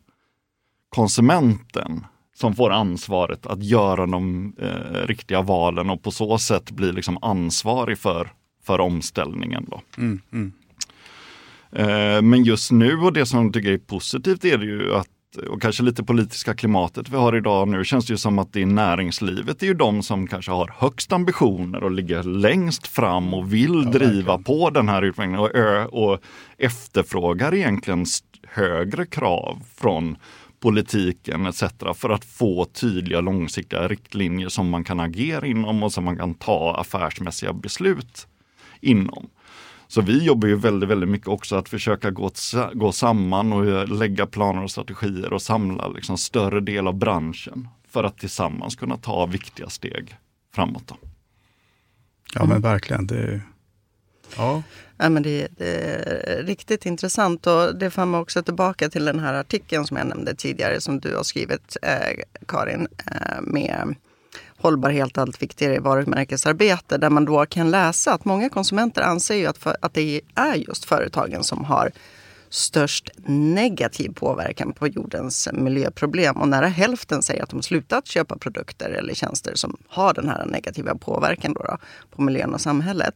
konsumenten 0.90 2.06
som 2.36 2.56
får 2.56 2.70
ansvaret 2.72 3.46
att 3.46 3.64
göra 3.64 4.06
de 4.06 4.54
eh, 4.60 5.08
riktiga 5.08 5.42
valen 5.42 5.90
och 5.90 6.04
på 6.04 6.12
så 6.12 6.38
sätt 6.38 6.72
bli 6.72 6.92
liksom 6.92 7.18
ansvarig 7.22 7.98
för, 7.98 8.30
för 8.64 8.80
omställningen. 8.80 9.66
Då. 9.70 9.82
Mm, 9.98 10.22
mm. 10.32 10.54
Eh, 11.72 12.22
men 12.22 12.44
just 12.44 12.72
nu 12.72 12.98
och 12.98 13.14
det 13.14 13.26
som 13.26 13.44
jag 13.44 13.54
tycker 13.54 13.72
är 13.72 13.78
positivt 13.78 14.46
är 14.46 14.58
det 14.58 14.66
ju 14.66 14.96
att 14.96 15.08
och 15.50 15.62
kanske 15.62 15.84
lite 15.84 16.04
politiska 16.04 16.54
klimatet 16.54 17.10
vi 17.10 17.18
har 17.18 17.36
idag 17.36 17.68
nu 17.68 17.86
känns 17.86 18.06
det 18.06 18.14
ju 18.14 18.18
som 18.18 18.40
att 18.40 18.54
det 18.54 18.62
är 18.62 18.66
näringslivet 18.66 19.64
är 19.64 19.68
ju 19.68 19.74
de 19.74 20.04
som 20.04 20.28
kanske 20.28 20.52
har 20.52 20.74
högst 20.78 21.14
ambitioner 21.14 21.84
och 21.84 21.92
ligger 21.92 22.24
längst 22.24 22.88
fram 22.88 23.34
och 23.34 23.54
vill 23.54 23.84
ja, 23.86 23.92
driva 23.92 24.38
på 24.38 24.70
den 24.70 24.90
här 24.90 25.02
utvecklingen 25.02 25.40
och, 25.40 26.12
och 26.12 26.20
efterfrågar 26.58 27.54
egentligen 27.54 28.06
högre 28.48 29.06
krav 29.06 29.62
från 29.76 30.18
politiken 30.60 31.46
etc. 31.46 31.64
för 31.96 32.10
att 32.10 32.26
få 32.26 32.66
tydliga 32.66 33.22
långsiktiga 33.22 33.88
riktlinjer 33.88 34.50
som 34.50 34.70
man 34.70 34.84
kan 34.84 35.00
agera 35.00 35.48
inom 35.48 35.84
och 35.84 35.94
som 35.94 36.04
man 36.04 36.18
kan 36.18 36.34
ta 36.34 36.76
affärsmässiga 36.76 37.54
beslut 37.54 38.28
inom. 38.82 39.30
Så 39.88 40.02
vi 40.02 40.24
jobbar 40.24 40.48
ju 40.48 40.56
väldigt, 40.56 40.90
väldigt 40.90 41.10
mycket 41.10 41.28
också 41.28 41.56
att 41.56 41.70
försöka 41.70 42.12
gå, 42.12 42.32
gå 42.74 42.92
samman 42.92 43.54
och 43.54 43.90
lägga 43.90 44.26
planer 44.26 44.64
och 44.64 44.72
strategier 44.72 45.34
och 45.34 45.42
samla 45.42 45.88
liksom 45.88 46.18
större 46.18 46.62
del 46.62 46.88
av 46.88 46.94
branschen 46.94 47.68
för 47.88 48.04
att 48.04 48.18
tillsammans 48.18 48.76
kunna 48.76 48.98
ta 48.98 49.26
viktiga 49.26 49.70
steg 49.70 50.16
framåt. 50.56 50.88
Då. 50.88 50.98
Ja 52.34 52.46
men 52.46 52.62
verkligen. 52.62 53.08
Det, 53.08 53.42
ja. 54.38 54.64
Ja, 54.98 55.10
men 55.10 55.24
det, 55.24 55.48
det, 55.58 55.76
är 55.76 56.44
riktigt 56.44 56.86
intressant 56.86 57.48
och 57.48 57.76
det 57.76 57.90
för 57.90 58.06
mig 58.06 58.20
också 58.20 58.44
tillbaka 58.44 58.90
till 58.90 59.06
den 59.06 59.20
här 59.20 59.34
artikeln 59.34 59.86
som 59.86 59.98
jag 59.98 60.08
nämnde 60.08 60.36
tidigare 60.36 60.82
som 60.82 61.00
du 61.00 61.16
har 61.16 61.24
skrivit 61.24 61.78
eh, 61.82 62.24
Karin 62.48 62.88
eh, 63.12 63.42
med 63.42 63.96
hållbarhet 64.66 65.18
allt 65.18 65.42
viktigare 65.42 65.76
i 65.76 65.80
varumärkesarbete 65.80 66.98
där 66.98 67.10
man 67.10 67.26
då 67.26 67.46
kan 67.46 67.72
läsa 67.72 68.14
att 68.14 68.26
många 68.26 68.50
konsumenter 68.50 69.02
anser 69.02 69.36
ju 69.36 69.46
att, 69.46 69.58
för, 69.58 69.78
att 69.82 69.94
det 69.94 70.22
är 70.36 70.56
just 70.56 70.86
företagen 70.86 71.44
som 71.44 71.66
har 71.66 71.92
störst 72.50 73.10
negativ 73.26 74.14
påverkan 74.14 74.74
på 74.74 74.88
jordens 74.88 75.50
miljöproblem. 75.54 76.36
Och 76.36 76.48
nära 76.48 76.68
hälften 76.68 77.22
säger 77.22 77.44
att 77.44 77.50
de 77.50 77.62
slutat 77.62 78.08
köpa 78.08 78.38
produkter 78.38 78.90
eller 78.90 79.14
tjänster 79.14 79.56
som 79.56 79.78
har 79.88 80.14
den 80.14 80.30
här 80.30 80.46
negativa 80.46 80.96
påverkan 80.96 81.54
då 81.54 81.64
då, 81.64 81.78
på 82.16 82.22
miljön 82.22 82.54
och 82.54 82.62
samhället. 82.62 83.16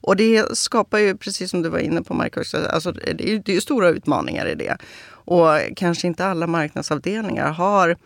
Och 0.00 0.16
det 0.16 0.56
skapar 0.58 0.98
ju, 0.98 1.16
precis 1.16 1.50
som 1.50 1.62
du 1.62 1.68
var 1.68 1.78
inne 1.78 2.02
på 2.02 2.14
Marcus, 2.14 2.54
alltså 2.54 2.92
det 2.92 3.32
är, 3.32 3.42
det 3.44 3.56
är 3.56 3.60
stora 3.60 3.88
utmaningar 3.88 4.46
i 4.46 4.54
det. 4.54 4.76
Och 5.24 5.58
kanske 5.76 6.06
inte 6.06 6.26
alla 6.26 6.46
marknadsavdelningar 6.46 7.50
har 7.52 7.96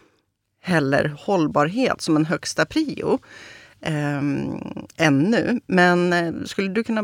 heller 0.67 1.15
hållbarhet 1.19 2.01
som 2.01 2.17
en 2.17 2.27
högsta 2.27 2.65
prio 2.65 3.19
eh, 3.81 4.23
ännu. 4.97 5.61
Men 5.67 6.13
eh, 6.13 6.35
skulle 6.45 6.69
du 6.69 6.85
kunna, 6.85 7.03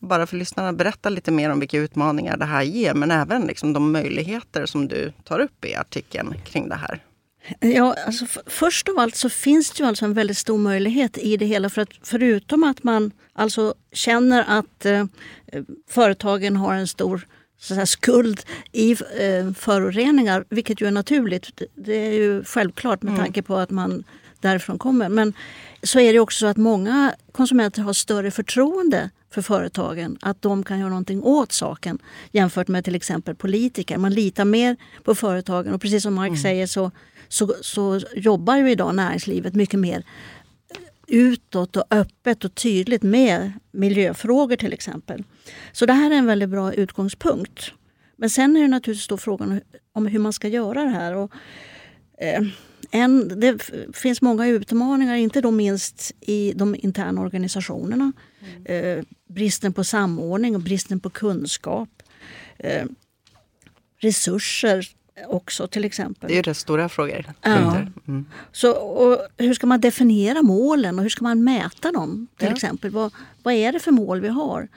bara 0.00 0.26
för 0.26 0.36
lyssnarna, 0.36 0.72
berätta 0.72 1.08
lite 1.08 1.30
mer 1.30 1.50
om 1.50 1.60
vilka 1.60 1.78
utmaningar 1.78 2.36
det 2.36 2.44
här 2.44 2.62
ger, 2.62 2.94
men 2.94 3.10
även 3.10 3.42
liksom 3.42 3.72
de 3.72 3.92
möjligheter 3.92 4.66
som 4.66 4.88
du 4.88 5.12
tar 5.24 5.40
upp 5.40 5.64
i 5.64 5.74
artikeln 5.74 6.34
kring 6.44 6.68
det 6.68 6.76
här? 6.76 7.02
Ja, 7.60 7.96
alltså 8.06 8.26
först 8.46 8.88
av 8.88 8.98
allt 8.98 9.16
så 9.16 9.28
finns 9.28 9.70
det 9.70 9.82
ju 9.82 9.88
alltså 9.88 10.04
en 10.04 10.14
väldigt 10.14 10.38
stor 10.38 10.58
möjlighet 10.58 11.18
i 11.18 11.36
det 11.36 11.46
hela. 11.46 11.70
För 11.70 11.82
att 11.82 11.88
förutom 12.02 12.64
att 12.64 12.82
man 12.84 13.10
alltså 13.32 13.74
känner 13.92 14.44
att 14.48 14.86
eh, 14.86 15.00
eh 15.46 15.62
företagen 15.88 16.56
har 16.56 16.74
en 16.74 16.88
stor 16.88 17.26
så 17.60 17.74
säga, 17.74 17.86
skuld 17.86 18.40
i 18.72 18.90
eh, 18.92 19.52
föroreningar, 19.56 20.44
vilket 20.48 20.80
ju 20.80 20.86
är 20.86 20.90
naturligt. 20.90 21.62
Det 21.74 21.94
är 21.94 22.12
ju 22.12 22.44
självklart 22.44 23.02
med 23.02 23.10
mm. 23.10 23.24
tanke 23.24 23.42
på 23.42 23.56
att 23.56 23.70
man 23.70 24.04
därifrån 24.40 24.78
kommer. 24.78 25.08
Men 25.08 25.32
så 25.82 26.00
är 26.00 26.12
det 26.12 26.20
också 26.20 26.38
så 26.38 26.46
att 26.46 26.56
många 26.56 27.14
konsumenter 27.32 27.82
har 27.82 27.92
större 27.92 28.30
förtroende 28.30 29.10
för 29.30 29.42
företagen, 29.42 30.18
att 30.20 30.42
de 30.42 30.64
kan 30.64 30.78
göra 30.78 30.88
någonting 30.88 31.22
åt 31.22 31.52
saken 31.52 31.98
jämfört 32.32 32.68
med 32.68 32.84
till 32.84 32.94
exempel 32.94 33.34
politiker. 33.34 33.98
Man 33.98 34.14
litar 34.14 34.44
mer 34.44 34.76
på 35.04 35.14
företagen 35.14 35.74
och 35.74 35.80
precis 35.80 36.02
som 36.02 36.14
Mark 36.14 36.28
mm. 36.28 36.42
säger 36.42 36.66
så, 36.66 36.90
så, 37.28 37.54
så 37.60 38.00
jobbar 38.16 38.56
ju 38.56 38.70
idag 38.70 38.94
näringslivet 38.94 39.54
mycket 39.54 39.80
mer 39.80 40.04
utåt 41.08 41.76
och 41.76 41.84
öppet 41.90 42.44
och 42.44 42.54
tydligt 42.54 43.02
med 43.02 43.52
miljöfrågor 43.72 44.56
till 44.56 44.72
exempel. 44.72 45.24
Så 45.72 45.86
det 45.86 45.92
här 45.92 46.10
är 46.10 46.14
en 46.14 46.26
väldigt 46.26 46.48
bra 46.48 46.72
utgångspunkt. 46.72 47.72
Men 48.16 48.30
sen 48.30 48.56
är 48.56 48.60
det 48.60 48.68
naturligtvis 48.68 49.08
då 49.08 49.16
frågan 49.16 49.60
om 49.92 50.06
hur 50.06 50.18
man 50.18 50.32
ska 50.32 50.48
göra 50.48 50.84
det 50.84 50.90
här. 50.90 51.14
Och, 51.14 51.32
eh, 52.18 52.42
en, 52.90 53.40
det 53.40 53.70
finns 53.92 54.22
många 54.22 54.48
utmaningar, 54.48 55.16
inte 55.16 55.40
då 55.40 55.50
minst 55.50 56.12
i 56.20 56.52
de 56.56 56.76
interna 56.78 57.20
organisationerna. 57.20 58.12
Mm. 58.40 58.98
Eh, 58.98 59.04
bristen 59.28 59.72
på 59.72 59.84
samordning 59.84 60.54
och 60.54 60.62
bristen 60.62 61.00
på 61.00 61.10
kunskap. 61.10 62.02
Eh, 62.58 62.84
resurser 63.98 64.86
också 65.26 65.66
till 65.66 65.84
exempel. 65.84 66.28
Det 66.28 66.34
är 66.34 66.36
ju 66.36 66.42
rätt 66.42 66.56
stora 66.56 66.88
frågor. 66.88 67.24
Ja. 67.42 67.76
Mm. 68.08 68.26
Så, 68.52 68.72
och 68.72 69.18
hur 69.36 69.54
ska 69.54 69.66
man 69.66 69.80
definiera 69.80 70.42
målen 70.42 70.98
och 70.98 71.02
hur 71.02 71.10
ska 71.10 71.22
man 71.24 71.44
mäta 71.44 71.92
dem? 71.92 72.28
till 72.38 72.48
ja. 72.48 72.54
exempel? 72.54 72.90
Vad, 72.90 73.12
vad 73.42 73.54
är 73.54 73.72
det 73.72 73.80
för 73.80 73.90
mål 73.90 74.20
vi 74.20 74.28
har? 74.28 74.68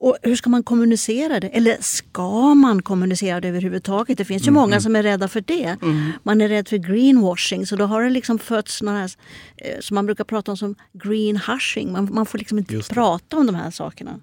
Och 0.00 0.16
hur 0.22 0.36
ska 0.36 0.50
man 0.50 0.62
kommunicera 0.62 1.40
det? 1.40 1.48
Eller 1.48 1.76
ska 1.80 2.54
man 2.54 2.82
kommunicera 2.82 3.40
det 3.40 3.48
överhuvudtaget? 3.48 4.18
Det 4.18 4.24
finns 4.24 4.42
ju 4.42 4.48
mm. 4.48 4.60
många 4.60 4.80
som 4.80 4.96
är 4.96 5.02
rädda 5.02 5.28
för 5.28 5.40
det. 5.40 5.76
Mm. 5.82 6.12
Man 6.22 6.40
är 6.40 6.48
rädd 6.48 6.68
för 6.68 6.76
greenwashing 6.76 7.66
så 7.66 7.76
då 7.76 7.84
har 7.84 8.02
det 8.02 8.10
liksom 8.10 8.38
fötts 8.38 8.82
några 8.82 8.98
här, 8.98 9.10
eh, 9.56 9.80
som 9.80 9.94
man 9.94 10.06
brukar 10.06 10.24
prata 10.24 10.50
om 10.50 10.56
som 10.56 10.74
greenhushing. 10.92 11.92
Man, 11.92 12.08
man 12.12 12.26
får 12.26 12.38
liksom 12.38 12.58
inte 12.58 12.80
prata 12.88 13.36
om 13.36 13.46
de 13.46 13.54
här 13.54 13.70
sakerna. 13.70 14.20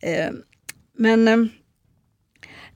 Eh, 0.00 0.30
men 0.96 1.28
eh, 1.28 1.36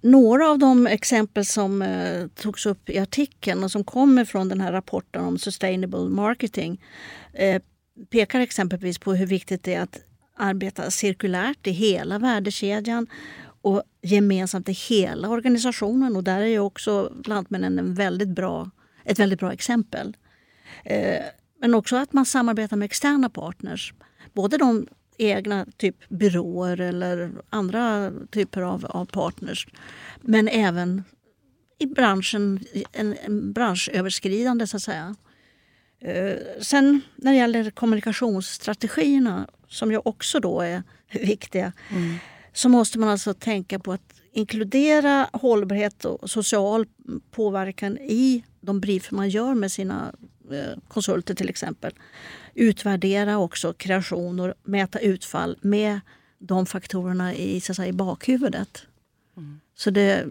några 0.04 0.50
av 0.50 0.58
de 0.58 0.86
exempel 0.86 1.44
som 1.44 1.82
eh, 1.82 2.26
togs 2.26 2.66
upp 2.66 2.90
i 2.90 2.98
artikeln 2.98 3.64
och 3.64 3.70
som 3.70 3.84
kommer 3.84 4.24
från 4.24 4.48
den 4.48 4.60
här 4.60 4.72
rapporten 4.72 5.24
om 5.24 5.38
sustainable 5.38 6.08
marketing 6.08 6.84
eh, 7.32 7.62
pekar 8.10 8.40
exempelvis 8.40 8.98
på 8.98 9.14
hur 9.14 9.26
viktigt 9.26 9.62
det 9.62 9.74
är 9.74 9.82
att 9.82 10.00
arbeta 10.36 10.90
cirkulärt 10.90 11.66
i 11.66 11.70
hela 11.70 12.18
värdekedjan 12.18 13.06
och 13.62 13.82
gemensamt 14.02 14.68
i 14.68 14.72
hela 14.72 15.28
organisationen. 15.28 16.16
Och 16.16 16.24
där 16.24 16.40
är 16.40 16.46
ju 16.46 16.58
också 16.58 17.12
Lantmännen 17.26 17.78
en 17.78 17.94
väldigt 17.94 18.28
bra, 18.28 18.70
ett 19.04 19.18
väldigt 19.18 19.40
bra 19.40 19.52
exempel. 19.52 20.16
Eh, 20.84 21.22
men 21.60 21.74
också 21.74 21.96
att 21.96 22.12
man 22.12 22.26
samarbetar 22.26 22.76
med 22.76 22.86
externa 22.86 23.30
partners. 23.30 23.94
Både 24.32 24.58
de 24.58 24.86
egna 25.18 25.66
typ 25.76 26.08
byråer 26.08 26.80
eller 26.80 27.30
andra 27.50 28.12
typer 28.30 28.62
av, 28.62 28.86
av 28.86 29.04
partners. 29.04 29.66
Men 30.20 30.48
även 30.48 31.04
i 31.78 31.86
branschen, 31.86 32.60
en, 32.92 33.16
en 33.24 33.52
branschöverskridande 33.52 34.66
så 34.66 34.76
att 34.76 34.82
säga. 34.82 35.16
Eh, 36.00 36.36
sen 36.60 37.00
när 37.16 37.32
det 37.32 37.38
gäller 37.38 37.70
kommunikationsstrategierna 37.70 39.48
som 39.68 39.90
ju 39.90 40.00
också 40.04 40.40
då 40.40 40.60
är 40.60 40.82
viktiga 41.12 41.72
mm. 41.90 42.16
så 42.52 42.68
måste 42.68 42.98
man 42.98 43.08
alltså 43.08 43.34
tänka 43.34 43.78
på 43.78 43.92
att 43.92 44.14
inkludera 44.32 45.28
hållbarhet 45.32 46.04
och 46.04 46.30
social 46.30 46.86
påverkan 47.30 47.98
i 47.98 48.44
de 48.60 48.80
brief 48.80 49.10
man 49.10 49.28
gör 49.28 49.54
med 49.54 49.72
sina 49.72 50.14
konsulter 50.88 51.34
till 51.34 51.48
exempel. 51.48 51.92
Utvärdera 52.54 53.38
också 53.38 53.72
kreation 53.72 54.40
och 54.40 54.54
mäta 54.62 54.98
utfall 54.98 55.58
med 55.60 56.00
de 56.38 56.66
faktorerna 56.66 57.34
i, 57.34 57.60
så 57.60 57.72
att 57.72 57.76
säga, 57.76 57.88
i 57.88 57.92
bakhuvudet. 57.92 58.86
Mm. 59.36 59.60
Så 59.74 59.90
det, 59.90 60.26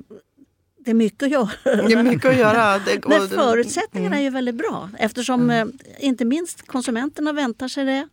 det 0.77 0.91
är 0.91 0.95
mycket 0.95 1.23
att 1.23 1.31
göra. 1.31 1.49
Det 1.63 1.93
är 1.93 2.03
mycket 2.03 2.25
att 2.25 2.37
göra. 2.37 2.81
Men 3.07 3.29
förutsättningarna 3.29 4.15
mm. 4.15 4.19
är 4.19 4.23
ju 4.23 4.29
väldigt 4.29 4.55
bra 4.55 4.89
eftersom 4.99 5.41
mm. 5.41 5.69
Eh, 5.69 6.05
inte 6.05 6.25
minst 6.25 6.67
konsumenterna 6.67 7.33
väntar 7.33 7.67
sig 7.67 7.85
det. 7.85 8.07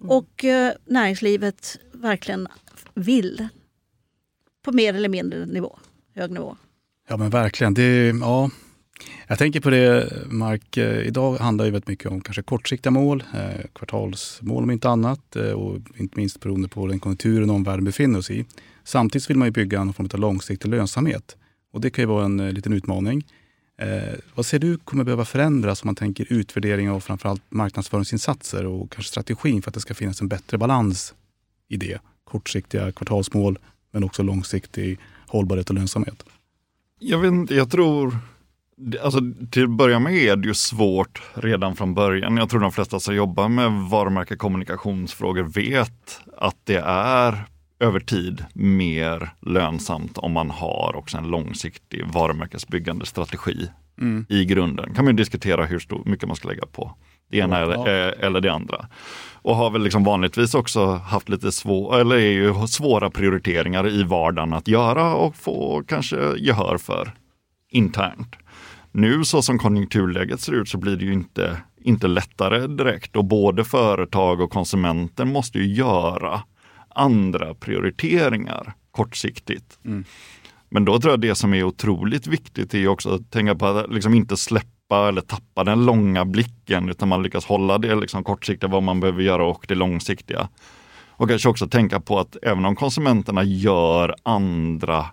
Mm. 0.00 0.10
Och 0.10 0.44
eh, 0.44 0.72
näringslivet 0.84 1.78
verkligen 1.92 2.48
vill. 2.94 3.48
På 4.62 4.72
mer 4.72 4.94
eller 4.94 5.08
mindre 5.08 5.46
nivå, 5.46 5.78
hög 6.14 6.30
nivå. 6.30 6.56
Ja 7.08 7.16
men 7.16 7.30
verkligen. 7.30 7.74
Det, 7.74 8.14
ja. 8.20 8.50
Jag 9.26 9.38
tänker 9.38 9.60
på 9.60 9.70
det 9.70 10.12
Mark, 10.26 10.76
eh, 10.76 11.06
idag 11.06 11.36
handlar 11.36 11.64
det 11.64 11.70
väldigt 11.70 11.88
mycket 11.88 12.10
om 12.10 12.20
kanske 12.20 12.42
kortsiktiga 12.42 12.90
mål, 12.90 13.24
eh, 13.34 13.66
kvartalsmål 13.72 14.62
om 14.62 14.70
inte 14.70 14.88
annat 14.88 15.36
eh, 15.36 15.50
och 15.50 15.80
inte 15.96 16.16
minst 16.16 16.40
beroende 16.40 16.68
på 16.68 16.86
den 16.86 17.00
konjunkturen 17.00 17.50
omvärlden 17.50 17.84
befinner 17.84 18.20
sig 18.20 18.40
i. 18.40 18.44
Samtidigt 18.84 19.30
vill 19.30 19.36
man 19.36 19.48
ju 19.48 19.52
bygga 19.52 19.84
någon 19.84 19.94
form 19.94 20.08
av 20.12 20.20
långsiktig 20.20 20.68
lönsamhet 20.68 21.36
och 21.72 21.80
det 21.80 21.90
kan 21.90 22.02
ju 22.02 22.06
vara 22.06 22.24
en 22.24 22.50
liten 22.50 22.72
utmaning. 22.72 23.26
Vad 24.34 24.46
ser 24.46 24.58
du 24.58 24.78
kommer 24.78 25.04
behöva 25.04 25.24
förändras 25.24 25.82
om 25.82 25.88
man 25.88 25.94
tänker 25.94 26.32
utvärdering 26.32 26.90
av 26.90 27.00
framförallt 27.00 27.42
marknadsföringsinsatser 27.48 28.66
och 28.66 28.90
kanske 28.92 29.10
strategin 29.10 29.62
för 29.62 29.70
att 29.70 29.74
det 29.74 29.80
ska 29.80 29.94
finnas 29.94 30.20
en 30.20 30.28
bättre 30.28 30.58
balans 30.58 31.14
i 31.68 31.76
det? 31.76 31.98
Kortsiktiga 32.24 32.92
kvartalsmål 32.92 33.58
men 33.92 34.04
också 34.04 34.22
långsiktig 34.22 34.98
hållbarhet 35.26 35.68
och 35.68 35.74
lönsamhet. 35.74 36.24
Jag, 36.98 37.18
vet 37.18 37.32
inte, 37.32 37.54
jag 37.54 37.70
tror, 37.70 38.18
alltså, 39.02 39.20
till 39.50 39.64
att 39.64 39.70
börja 39.70 39.98
med 39.98 40.14
är 40.14 40.36
det 40.36 40.48
ju 40.48 40.54
svårt 40.54 41.22
redan 41.34 41.76
från 41.76 41.94
början. 41.94 42.36
Jag 42.36 42.50
tror 42.50 42.60
de 42.60 42.72
flesta 42.72 43.00
som 43.00 43.14
jobbar 43.14 43.48
med 43.48 43.72
varumärke 43.72 44.36
kommunikationsfrågor 44.36 45.42
vet 45.42 46.20
att 46.36 46.56
det 46.64 46.82
är 46.86 47.44
över 47.80 48.00
tid 48.00 48.44
mer 48.54 49.30
lönsamt 49.40 50.18
om 50.18 50.32
man 50.32 50.50
har 50.50 50.96
också 50.96 51.18
en 51.18 51.28
långsiktig 51.28 52.04
varumärkesbyggande 52.06 53.06
strategi 53.06 53.70
mm. 54.00 54.26
i 54.28 54.44
grunden. 54.44 54.94
kan 54.94 55.04
man 55.04 55.16
diskutera 55.16 55.64
hur 55.64 55.78
stor, 55.78 56.02
mycket 56.04 56.28
man 56.28 56.36
ska 56.36 56.48
lägga 56.48 56.66
på 56.66 56.94
det 57.30 57.38
ena 57.38 57.60
ja. 57.60 57.62
eller, 57.62 58.08
eh, 58.08 58.26
eller 58.26 58.40
det 58.40 58.52
andra. 58.52 58.86
Och 59.32 59.56
har 59.56 59.70
väl 59.70 59.82
liksom 59.82 60.04
vanligtvis 60.04 60.54
också 60.54 60.86
haft 60.86 61.28
lite 61.28 61.52
svår, 61.52 62.00
eller 62.00 62.16
är 62.16 62.32
ju 62.32 62.66
svåra 62.66 63.10
prioriteringar 63.10 63.88
i 63.88 64.02
vardagen 64.02 64.52
att 64.52 64.68
göra 64.68 65.14
och 65.14 65.36
få 65.36 65.82
kanske 65.88 66.16
gehör 66.38 66.78
för 66.78 67.12
internt. 67.70 68.36
Nu 68.92 69.24
så 69.24 69.42
som 69.42 69.58
konjunkturläget 69.58 70.40
ser 70.40 70.52
ut 70.52 70.68
så 70.68 70.78
blir 70.78 70.96
det 70.96 71.04
ju 71.04 71.12
inte, 71.12 71.62
inte 71.80 72.08
lättare 72.08 72.66
direkt 72.66 73.16
och 73.16 73.24
både 73.24 73.64
företag 73.64 74.40
och 74.40 74.50
konsumenter 74.50 75.24
måste 75.24 75.58
ju 75.58 75.74
göra 75.74 76.42
andra 76.88 77.54
prioriteringar 77.54 78.74
kortsiktigt. 78.90 79.78
Mm. 79.84 80.04
Men 80.68 80.84
då 80.84 81.00
tror 81.00 81.12
jag 81.12 81.20
det 81.20 81.34
som 81.34 81.54
är 81.54 81.62
otroligt 81.62 82.26
viktigt 82.26 82.74
är 82.74 82.88
också 82.88 83.14
att 83.14 83.30
tänka 83.30 83.54
på 83.54 83.66
att 83.66 83.92
liksom 83.92 84.14
inte 84.14 84.36
släppa 84.36 85.08
eller 85.08 85.20
tappa 85.20 85.64
den 85.64 85.86
långa 85.86 86.24
blicken 86.24 86.88
utan 86.88 87.08
man 87.08 87.22
lyckas 87.22 87.44
hålla 87.44 87.78
det 87.78 87.94
liksom 87.94 88.24
kortsiktiga, 88.24 88.70
vad 88.70 88.82
man 88.82 89.00
behöver 89.00 89.22
göra 89.22 89.46
och 89.46 89.64
det 89.68 89.74
långsiktiga. 89.74 90.48
Och 91.08 91.28
kanske 91.28 91.48
också 91.48 91.68
tänka 91.68 92.00
på 92.00 92.18
att 92.18 92.36
även 92.42 92.64
om 92.64 92.76
konsumenterna 92.76 93.44
gör 93.44 94.14
andra 94.22 95.06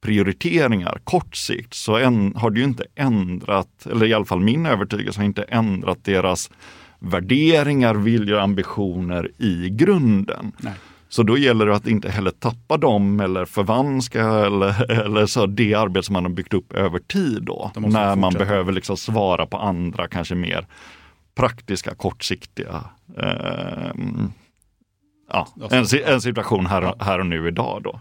prioriteringar 0.00 1.00
kort 1.04 1.36
sikt 1.36 1.74
så 1.74 1.96
en, 1.96 2.36
har 2.36 2.50
det 2.50 2.58
ju 2.58 2.64
inte 2.64 2.84
ändrat, 2.94 3.86
eller 3.86 4.06
i 4.06 4.14
alla 4.14 4.24
fall 4.24 4.40
min 4.40 4.66
övertygelse 4.66 5.20
har 5.20 5.24
inte 5.24 5.42
ändrat 5.42 6.04
deras 6.04 6.50
värderingar, 6.98 7.94
viljor, 7.94 8.38
ambitioner 8.38 9.30
i 9.38 9.70
grunden. 9.70 10.52
Nej. 10.58 10.72
Så 11.08 11.22
då 11.22 11.38
gäller 11.38 11.66
det 11.66 11.76
att 11.76 11.86
inte 11.86 12.10
heller 12.10 12.30
tappa 12.30 12.76
dem 12.76 13.20
eller 13.20 13.44
förvanska 13.44 14.24
eller, 14.28 14.90
eller 15.06 15.26
så 15.26 15.46
det 15.46 15.74
arbete 15.74 16.06
som 16.06 16.12
man 16.12 16.24
har 16.24 16.30
byggt 16.30 16.54
upp 16.54 16.72
över 16.72 16.98
tid 16.98 17.42
då. 17.42 17.70
När 17.76 18.16
man 18.16 18.32
behöver 18.32 18.72
liksom 18.72 18.96
svara 18.96 19.46
på 19.46 19.56
andra, 19.56 20.08
kanske 20.08 20.34
mer 20.34 20.66
praktiska, 21.34 21.94
kortsiktiga 21.94 22.84
eh, 23.16 23.92
ja, 25.32 25.48
en, 25.70 25.84
en, 26.06 26.20
situation 26.20 26.66
här, 26.66 26.94
här 27.00 27.18
och 27.18 27.26
nu 27.26 27.48
idag. 27.48 27.80
Då. 27.84 28.00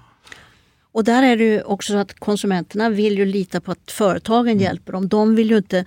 Och 0.98 1.04
där 1.04 1.24
är 1.24 1.38
det 1.38 1.44
ju 1.44 1.62
också 1.62 1.94
så 1.94 1.98
att 1.98 2.20
konsumenterna 2.20 2.89
vill 2.89 3.18
ju 3.18 3.25
lita 3.25 3.62
på 3.62 3.72
att 3.72 3.92
företagen 3.92 4.48
mm. 4.48 4.63
hjälper 4.63 4.94
dem. 4.94 5.08
De 5.08 5.36
vill 5.36 5.50
ju 5.50 5.58
inte 5.58 5.86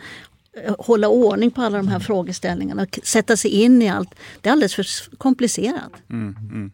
eh, 0.65 0.75
hålla 0.79 1.09
ordning 1.09 1.51
på 1.51 1.63
alla 1.63 1.77
de 1.77 1.89
här 1.89 1.97
mm. 1.97 2.05
frågeställningarna 2.05 2.83
och 2.83 2.99
sätta 3.03 3.37
sig 3.37 3.51
in 3.51 3.83
i 3.83 3.89
allt. 3.89 4.15
Det 4.41 4.49
är 4.49 4.53
alldeles 4.53 4.75
för 4.75 5.17
komplicerat. 5.17 5.93
Mm, 6.11 6.37
mm. 6.41 6.73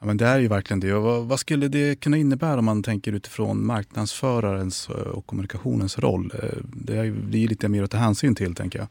Ja, 0.00 0.06
men 0.06 0.16
det 0.16 0.26
är 0.26 0.38
ju 0.38 0.48
verkligen 0.48 0.80
det. 0.80 0.92
Vad, 0.92 1.24
vad, 1.24 1.40
skulle 1.40 1.68
det 1.68 2.00
kunna 2.00 2.16
innebära 2.16 2.58
om 2.58 2.64
man 2.64 2.82
tänker 2.82 3.12
utifrån 3.12 3.66
marknadsförarens 3.66 4.88
eh, 4.88 4.94
och 4.94 5.26
kommunikationens 5.26 5.98
roll? 5.98 6.32
Eh, 6.42 6.58
det 6.62 6.96
är 6.96 7.04
ju 7.04 7.30
lite 7.30 7.68
mer 7.68 7.82
att 7.82 7.90
ta 7.90 7.98
hänsyn 7.98 8.34
till, 8.34 8.54
tänker 8.54 8.78
jag. 8.78 8.88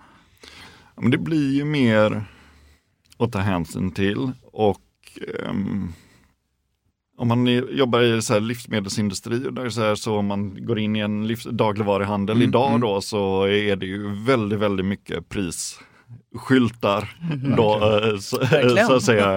Ja, 0.96 1.02
men 1.02 1.12
det 1.12 1.18
blir 1.18 1.52
ju 1.52 1.66
mer 1.66 2.26
att 3.18 3.32
ta 3.32 3.40
hänsyn 3.40 3.92
till 3.92 4.32
och 4.52 4.80
um, 5.50 5.94
om 7.18 7.28
man 7.28 7.48
jobbar 7.78 8.02
i 8.02 8.22
så 8.22 8.34
här 8.34 8.40
livsmedelsindustri 8.40 9.48
och 9.48 9.54
där 9.54 9.70
så, 9.70 9.82
här, 9.82 9.96
så 9.96 10.18
om 10.18 10.26
man 10.26 10.66
går 10.66 10.80
in 10.80 10.96
i 10.96 11.00
en 11.00 11.28
livs, 11.28 11.48
dagligvaruhandel 11.52 12.36
mm, 12.36 12.50
idag 12.50 12.70
mm. 12.70 12.82
då 12.82 13.02
så 13.02 13.44
är 13.44 13.76
det 13.76 13.86
ju 13.86 14.24
väldigt, 14.26 14.60
väldigt 14.60 14.86
mycket 14.86 15.30
prisskyltar 15.30 17.18
mm, 17.32 17.56
då, 17.56 17.74
eh, 17.74 18.18
så, 18.18 18.46
så, 18.88 18.94
att 18.94 19.04
säga 19.04 19.28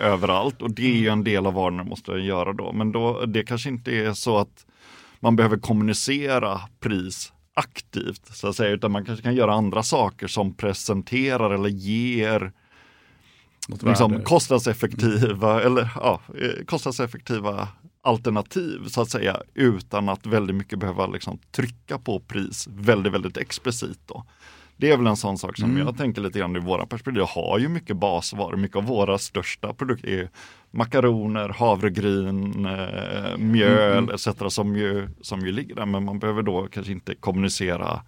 överallt 0.00 0.62
och 0.62 0.70
det 0.70 0.86
är 0.86 0.96
ju 0.96 1.08
en 1.08 1.24
del 1.24 1.46
av 1.46 1.54
vad 1.54 1.72
man 1.72 1.88
måste 1.88 2.12
göra 2.12 2.52
då. 2.52 2.72
Men 2.72 2.92
då, 2.92 3.24
det 3.26 3.44
kanske 3.44 3.68
inte 3.68 3.92
är 3.92 4.12
så 4.12 4.38
att 4.38 4.66
man 5.20 5.36
behöver 5.36 5.56
kommunicera 5.56 6.60
pris 6.80 7.32
aktivt 7.54 8.26
så 8.26 8.48
att 8.48 8.56
säga, 8.56 8.70
utan 8.70 8.92
man 8.92 9.04
kanske 9.04 9.22
kan 9.22 9.34
göra 9.34 9.54
andra 9.54 9.82
saker 9.82 10.26
som 10.26 10.54
presenterar 10.54 11.50
eller 11.50 11.68
ger 11.68 12.52
liksom, 13.68 14.22
kostnadseffektiva, 14.22 15.62
eller, 15.62 15.90
ja, 15.94 16.20
eh, 16.40 16.64
kostnadseffektiva 16.66 17.68
alternativ 18.02 18.88
så 18.88 19.02
att 19.02 19.10
säga 19.10 19.42
utan 19.54 20.08
att 20.08 20.26
väldigt 20.26 20.56
mycket 20.56 20.78
behöva 20.78 21.06
liksom, 21.06 21.38
trycka 21.50 21.98
på 21.98 22.20
pris 22.20 22.68
väldigt, 22.70 23.12
väldigt 23.12 23.36
explicit. 23.36 23.98
Då. 24.06 24.24
Det 24.76 24.90
är 24.90 24.96
väl 24.96 25.06
en 25.06 25.16
sån 25.16 25.38
sak 25.38 25.56
som 25.56 25.70
mm. 25.70 25.86
jag 25.86 25.98
tänker 25.98 26.22
lite 26.22 26.38
grann 26.38 26.56
i 26.56 26.58
våra 26.58 26.86
perspektiv. 26.86 27.18
Jag 27.18 27.26
har 27.26 27.58
ju 27.58 27.68
mycket 27.68 27.96
basvaror, 27.96 28.56
mycket 28.56 28.76
av 28.76 28.84
våra 28.84 29.18
största 29.18 29.74
produkter 29.74 30.08
är 30.08 30.30
makaroner, 30.70 31.48
havregryn, 31.48 32.66
eh, 32.66 33.36
mjöl 33.38 33.98
mm. 33.98 34.14
etc. 34.14 34.28
Som 34.48 34.76
ju, 34.76 35.08
som 35.20 35.40
ju 35.40 35.52
ligger 35.52 35.74
där 35.74 35.86
men 35.86 36.04
man 36.04 36.18
behöver 36.18 36.42
då 36.42 36.68
kanske 36.70 36.92
inte 36.92 37.14
kommunicera 37.14 38.02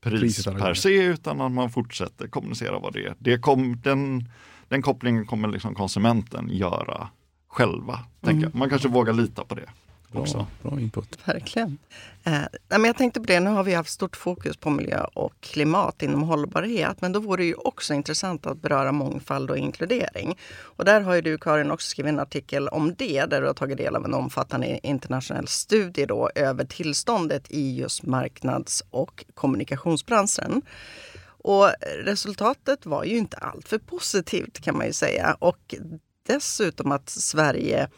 pris 0.00 0.44
per 0.44 0.74
se 0.74 1.02
utan 1.02 1.40
att 1.40 1.52
man 1.52 1.70
fortsätter 1.70 2.28
kommunicera 2.28 2.78
vad 2.78 2.92
det 2.92 3.04
är. 3.04 3.14
Det 3.18 3.38
kom, 3.38 3.80
den, 3.80 4.28
den 4.68 4.82
kopplingen 4.82 5.26
kommer 5.26 5.48
liksom 5.48 5.74
konsumenten 5.74 6.48
göra 6.50 7.08
själva. 7.48 7.98
Mm. 8.26 8.50
Man 8.54 8.70
kanske 8.70 8.88
vågar 8.88 9.12
lita 9.12 9.44
på 9.44 9.54
det. 9.54 9.68
Bra, 10.14 10.46
bra 10.62 10.80
input. 10.80 11.18
Verkligen. 11.24 11.78
Eh, 12.24 12.42
men 12.68 12.84
jag 12.84 12.96
tänkte 12.96 13.20
på 13.20 13.26
det, 13.26 13.40
nu 13.40 13.50
har 13.50 13.64
vi 13.64 13.74
haft 13.74 13.90
stort 13.90 14.16
fokus 14.16 14.56
på 14.56 14.70
miljö 14.70 15.04
och 15.14 15.32
klimat 15.40 16.02
inom 16.02 16.22
hållbarhet. 16.22 17.00
Men 17.00 17.12
då 17.12 17.20
vore 17.20 17.42
det 17.42 17.46
ju 17.46 17.54
också 17.54 17.94
intressant 17.94 18.46
att 18.46 18.62
beröra 18.62 18.92
mångfald 18.92 19.50
och 19.50 19.58
inkludering. 19.58 20.38
Och 20.62 20.84
där 20.84 21.00
har 21.00 21.14
ju 21.14 21.20
du 21.20 21.38
Karin 21.38 21.70
också 21.70 21.88
skrivit 21.88 22.12
en 22.12 22.20
artikel 22.20 22.68
om 22.68 22.94
det, 22.94 23.24
där 23.24 23.40
du 23.40 23.46
har 23.46 23.54
tagit 23.54 23.78
del 23.78 23.96
av 23.96 24.04
en 24.04 24.14
omfattande 24.14 24.86
internationell 24.86 25.48
studie 25.48 26.06
då, 26.06 26.30
över 26.34 26.64
tillståndet 26.64 27.50
i 27.50 27.76
just 27.76 28.02
marknads 28.02 28.84
och 28.90 29.24
kommunikationsbranschen. 29.34 30.62
Och 31.44 31.72
resultatet 31.98 32.86
var 32.86 33.04
ju 33.04 33.16
inte 33.16 33.36
alltför 33.36 33.78
positivt 33.78 34.60
kan 34.60 34.76
man 34.76 34.86
ju 34.86 34.92
säga. 34.92 35.36
Och 35.38 35.74
dessutom 36.26 36.92
att 36.92 37.08
Sverige 37.08 37.88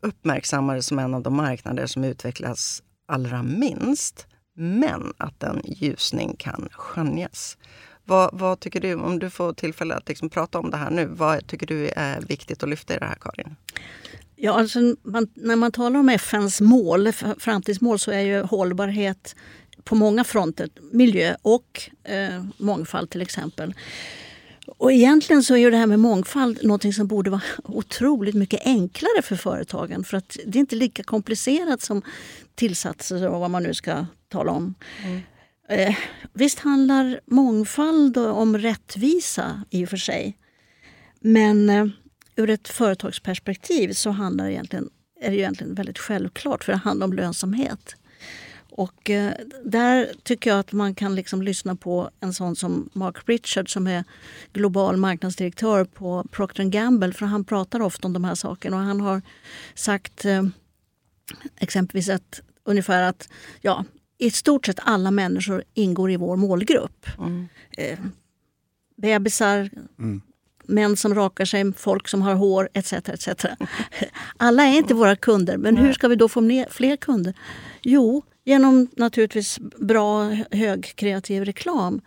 uppmärksammades 0.00 0.86
som 0.86 0.98
en 0.98 1.14
av 1.14 1.22
de 1.22 1.36
marknader 1.36 1.86
som 1.86 2.04
utvecklas 2.04 2.82
allra 3.06 3.42
minst. 3.42 4.26
Men 4.54 5.12
att 5.16 5.42
en 5.42 5.62
ljusning 5.64 6.36
kan 6.38 6.68
skönjas. 6.72 7.58
Vad, 8.04 8.30
vad, 8.38 8.60
tycker 8.60 8.80
du, 8.80 8.94
om 8.94 9.18
du 9.18 9.30
får 9.30 9.52
tillfälle 9.52 9.94
att 9.94 10.08
liksom 10.08 10.30
prata 10.30 10.58
om 10.58 10.70
det 10.70 10.76
här 10.76 10.90
nu, 10.90 11.06
vad 11.06 11.46
tycker 11.46 11.66
du 11.66 11.88
är 11.88 12.20
viktigt 12.20 12.62
att 12.62 12.68
lyfta 12.68 12.94
i 12.94 12.98
det 12.98 13.06
här 13.06 13.18
Karin? 13.20 13.56
Ja, 14.36 14.52
alltså, 14.52 14.78
man, 15.02 15.28
när 15.34 15.56
man 15.56 15.72
talar 15.72 16.00
om 16.00 16.08
FNs 16.08 16.60
mål, 16.60 17.12
framtidsmål, 17.38 17.98
så 17.98 18.10
är 18.10 18.20
ju 18.20 18.40
hållbarhet 18.40 19.36
på 19.86 19.94
många 19.94 20.24
fronter. 20.24 20.68
Miljö 20.92 21.36
och 21.42 21.90
eh, 22.04 22.44
mångfald 22.56 23.10
till 23.10 23.22
exempel. 23.22 23.74
Och 24.66 24.92
egentligen 24.92 25.42
så 25.42 25.56
är 25.56 25.70
det 25.70 25.76
här 25.76 25.86
med 25.86 26.00
mångfald 26.00 26.58
något 26.62 26.94
som 26.94 27.06
borde 27.06 27.30
vara 27.30 27.42
otroligt 27.64 28.34
mycket 28.34 28.60
enklare 28.64 29.22
för 29.22 29.36
företagen. 29.36 30.04
För 30.04 30.16
att 30.16 30.36
det 30.46 30.58
är 30.58 30.60
inte 30.60 30.76
lika 30.76 31.02
komplicerat 31.02 31.82
som 31.82 32.02
tillsatser 32.54 33.28
och 33.28 33.40
vad 33.40 33.50
man 33.50 33.62
nu 33.62 33.74
ska 33.74 34.06
tala 34.28 34.52
om. 34.52 34.74
Mm. 35.04 35.20
Eh, 35.68 35.96
visst 36.32 36.58
handlar 36.58 37.20
mångfald 37.26 38.18
om 38.18 38.58
rättvisa 38.58 39.62
i 39.70 39.84
och 39.84 39.88
för 39.88 39.96
sig. 39.96 40.38
Men 41.20 41.70
eh, 41.70 41.86
ur 42.36 42.50
ett 42.50 42.68
företagsperspektiv 42.68 43.92
så 43.92 44.10
handlar 44.10 44.44
det 44.44 44.52
egentligen, 44.52 44.90
är 45.20 45.30
det 45.30 45.36
egentligen 45.36 45.74
väldigt 45.74 45.98
självklart 45.98 46.64
för 46.64 46.72
det 46.72 46.78
handlar 46.78 47.06
om 47.06 47.12
lönsamhet. 47.12 47.96
Och 48.76 49.10
eh, 49.10 49.32
där 49.64 50.12
tycker 50.22 50.50
jag 50.50 50.58
att 50.58 50.72
man 50.72 50.94
kan 50.94 51.14
liksom 51.14 51.42
lyssna 51.42 51.76
på 51.76 52.10
en 52.20 52.34
sån 52.34 52.56
som 52.56 52.90
Mark 52.92 53.28
Richard 53.28 53.72
som 53.72 53.86
är 53.86 54.04
global 54.52 54.96
marknadsdirektör 54.96 55.84
på 55.84 56.24
Procter 56.30 56.64
Gamble 56.64 57.12
för 57.12 57.26
han 57.26 57.44
pratar 57.44 57.82
ofta 57.82 58.06
om 58.06 58.12
de 58.12 58.24
här 58.24 58.34
sakerna 58.34 58.76
och 58.76 58.82
han 58.82 59.00
har 59.00 59.22
sagt 59.74 60.24
eh, 60.24 60.42
exempelvis 61.60 62.08
att, 62.08 62.40
ungefär 62.64 63.02
att 63.02 63.28
ja, 63.60 63.84
i 64.18 64.30
stort 64.30 64.66
sett 64.66 64.78
alla 64.82 65.10
människor 65.10 65.64
ingår 65.74 66.10
i 66.10 66.16
vår 66.16 66.36
målgrupp. 66.36 67.06
Mm. 67.18 67.48
Eh, 67.78 67.98
bebisar, 68.96 69.70
mm. 69.98 70.20
män 70.64 70.96
som 70.96 71.14
rakar 71.14 71.44
sig, 71.44 71.72
folk 71.72 72.08
som 72.08 72.22
har 72.22 72.34
hår 72.34 72.68
etc. 72.72 72.92
etc. 72.92 73.28
Alla 74.36 74.62
är 74.62 74.76
inte 74.76 74.94
våra 74.94 75.16
kunder, 75.16 75.56
men 75.56 75.76
hur 75.76 75.92
ska 75.92 76.08
vi 76.08 76.16
då 76.16 76.28
få 76.28 76.64
fler 76.70 76.96
kunder? 76.96 77.34
Jo, 77.82 78.22
Genom 78.48 78.88
naturligtvis 78.96 79.58
bra 79.78 80.24
högkreativ 80.50 81.44
reklam. 81.44 82.00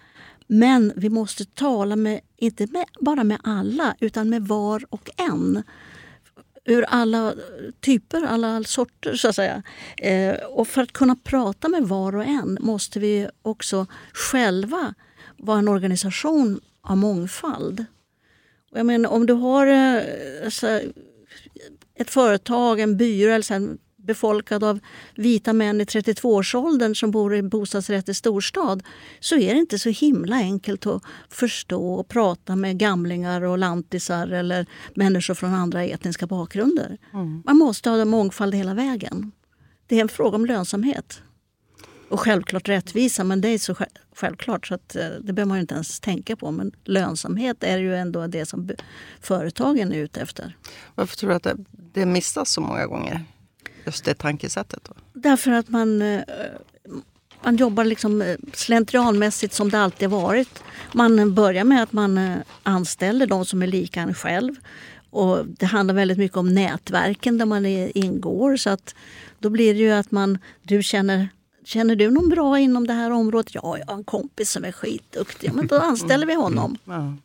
Men 0.47 0.93
vi 0.95 1.10
måste 1.10 1.45
tala 1.45 1.95
med, 1.95 2.19
inte 2.38 2.67
med, 2.71 2.86
bara 2.99 3.23
med 3.23 3.38
alla, 3.43 3.95
utan 3.99 4.30
med 4.30 4.47
var 4.47 4.86
och 4.89 5.10
en. 5.17 5.63
Ur 6.65 6.84
alla 6.84 7.34
typer, 7.80 8.23
alla 8.23 8.63
sorter 8.63 9.15
så 9.15 9.28
att 9.28 9.36
säga. 9.36 9.63
Eh, 9.97 10.36
och 10.36 10.67
för 10.67 10.82
att 10.82 10.91
kunna 10.91 11.15
prata 11.15 11.69
med 11.69 11.84
var 11.84 12.15
och 12.15 12.25
en 12.25 12.58
måste 12.62 12.99
vi 12.99 13.28
också 13.41 13.86
själva 14.13 14.93
vara 15.38 15.60
en 15.60 15.67
organisation 15.67 16.60
av 16.82 16.97
mångfald. 16.97 17.86
Jag 18.71 18.86
menar, 18.86 19.10
om 19.10 19.25
du 19.25 19.34
har 19.34 19.67
eh, 19.67 20.04
ett 21.95 22.10
företag, 22.10 22.80
en 22.80 22.97
byrå 22.97 23.32
eller 23.32 23.43
så 23.43 23.78
befolkad 24.10 24.63
av 24.63 24.80
vita 25.15 25.54
män 25.54 25.82
i 25.82 25.84
32-årsåldern 25.84 26.95
som 26.95 27.12
bor 27.12 27.36
i 27.36 27.41
bostadsrätt 27.41 28.10
i 28.10 28.13
storstad 28.13 28.84
så 29.19 29.38
är 29.38 29.54
det 29.54 29.60
inte 29.60 29.80
så 29.80 29.89
himla 29.89 30.36
enkelt 30.36 30.86
att 30.86 31.04
förstå 31.30 31.93
och 31.93 32.08
prata 32.08 32.56
med 32.56 32.78
gamlingar 32.78 33.41
och 33.41 33.58
lantisar 33.58 34.28
eller 34.28 34.65
människor 34.95 35.34
från 35.34 35.54
andra 35.54 35.84
etniska 35.84 36.28
bakgrunder. 36.28 36.98
Mm. 37.13 37.43
Man 37.45 37.58
måste 37.58 37.89
ha 37.89 38.06
mångfald 38.06 38.56
hela 38.56 38.74
vägen. 38.74 39.32
Det 39.88 39.95
är 39.98 40.02
en 40.02 40.10
fråga 40.10 40.36
om 40.36 40.45
lönsamhet. 40.45 41.22
Och 42.10 42.19
självklart 42.19 42.69
rättvisa, 42.69 43.24
men 43.24 43.41
det 43.41 43.48
är 43.48 43.58
så 43.58 43.76
självklart 44.15 44.67
så 44.67 44.76
att 44.76 44.95
eh, 44.95 45.08
det 45.22 45.34
behöver 45.34 45.50
man 45.50 45.60
inte 45.60 45.74
ens 45.74 46.00
tänka 46.00 46.36
på. 46.36 46.52
Men 46.52 46.72
lönsamhet 46.84 47.63
är 47.63 47.78
ju 47.78 47.95
ändå 47.95 48.28
det 48.28 48.45
som 48.45 48.69
företagen 49.22 49.93
är 49.93 49.98
ute 49.98 50.22
efter. 50.22 50.58
Varför 50.95 51.17
tror 51.17 51.30
du 51.30 51.36
att 51.36 51.43
det, 51.43 51.56
det 51.93 52.06
missas 52.06 52.52
så 52.52 52.62
många 52.62 52.86
gånger? 52.88 53.26
Just 53.86 54.06
det 54.06 54.13
tankesättet? 54.13 54.80
Då? 54.84 54.94
Därför 55.13 55.52
att 55.52 55.70
man, 55.70 56.02
eh, 56.02 56.22
man 57.44 57.56
jobbar 57.56 57.84
liksom 57.84 58.22
eh, 58.22 58.38
slentrianmässigt 58.54 59.54
som 59.54 59.70
det 59.70 59.80
alltid 59.80 60.10
varit. 60.10 60.63
Man 60.94 61.34
börjar 61.34 61.63
med 61.63 61.84
att 61.84 61.92
man 61.92 62.18
eh, 62.18 62.38
anställer 62.63 63.28
de 63.28 63.46
som 63.46 63.62
är 63.62 63.68
lika 63.68 64.02
en 64.02 64.13
själv. 64.13 64.56
Och 65.12 65.46
det 65.46 65.65
handlar 65.65 65.96
väldigt 65.96 66.18
mycket 66.18 66.38
om 66.38 66.54
nätverken 66.54 67.38
där 67.38 67.46
man 67.46 67.65
ingår. 67.65 68.58
Så 68.58 68.70
att 68.70 68.96
då 69.39 69.50
blir 69.50 69.74
det 69.74 69.80
ju 69.80 69.92
att 69.92 70.12
man, 70.12 70.38
du 70.63 70.84
känner 70.84 71.30
Känner 71.70 71.96
du 71.96 72.12
någon 72.12 72.30
bra 72.30 72.60
inom 72.60 72.88
det 72.88 72.94
här 72.94 73.12
området? 73.12 73.56
Ja, 73.56 73.78
jag 73.78 73.86
har 73.86 73.94
en 73.94 74.04
kompis 74.04 74.52
som 74.52 74.65
är 74.65 74.72
skitduktig. 74.72 75.54
Men 75.54 75.68
då 75.68 75.76
anställer 75.76 76.26
vi 76.26 76.34
honom. 76.34 76.78
Mm. 76.88 77.00
Ja. 77.00 77.18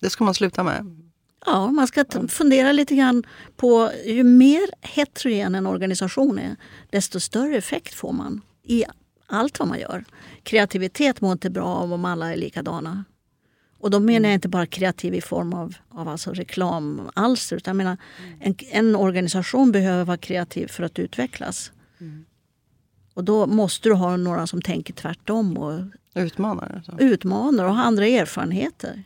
Det 0.00 0.10
ska 0.10 0.24
man 0.24 0.34
sluta 0.34 0.62
med. 0.62 1.03
Ja, 1.46 1.70
man 1.70 1.86
ska 1.86 2.04
fundera 2.28 2.72
lite 2.72 2.94
grann 2.94 3.24
på 3.56 3.90
ju 4.06 4.24
mer 4.24 4.70
heterogen 4.80 5.54
en 5.54 5.66
organisation 5.66 6.38
är, 6.38 6.56
desto 6.90 7.20
större 7.20 7.56
effekt 7.56 7.94
får 7.94 8.12
man 8.12 8.40
i 8.62 8.84
allt 9.26 9.58
vad 9.58 9.68
man 9.68 9.78
gör. 9.78 10.04
Kreativitet 10.42 11.20
mår 11.20 11.32
inte 11.32 11.50
bra 11.50 11.66
av 11.66 11.92
om 11.92 12.04
alla 12.04 12.32
är 12.32 12.36
likadana. 12.36 13.04
Och 13.78 13.90
då 13.90 14.00
menar 14.00 14.28
jag 14.28 14.34
inte 14.34 14.48
bara 14.48 14.66
kreativ 14.66 15.14
i 15.14 15.20
form 15.20 15.52
av, 15.54 15.74
av 15.88 16.08
alltså 16.08 16.32
reklamalster. 16.32 17.56
Utan 17.56 17.70
jag 17.72 17.76
menar, 17.76 17.96
en, 18.40 18.54
en 18.70 18.96
organisation 18.96 19.72
behöver 19.72 20.04
vara 20.04 20.16
kreativ 20.16 20.66
för 20.66 20.82
att 20.82 20.98
utvecklas. 20.98 21.72
Och 23.14 23.24
då 23.24 23.46
måste 23.46 23.88
du 23.88 23.94
ha 23.94 24.16
några 24.16 24.46
som 24.46 24.62
tänker 24.62 24.94
tvärtom 24.94 25.58
och 25.58 25.80
Utmanare. 26.14 26.82
Så. 26.86 26.98
utmanar 26.98 27.64
och 27.64 27.74
har 27.74 27.84
andra 27.84 28.06
erfarenheter. 28.06 29.04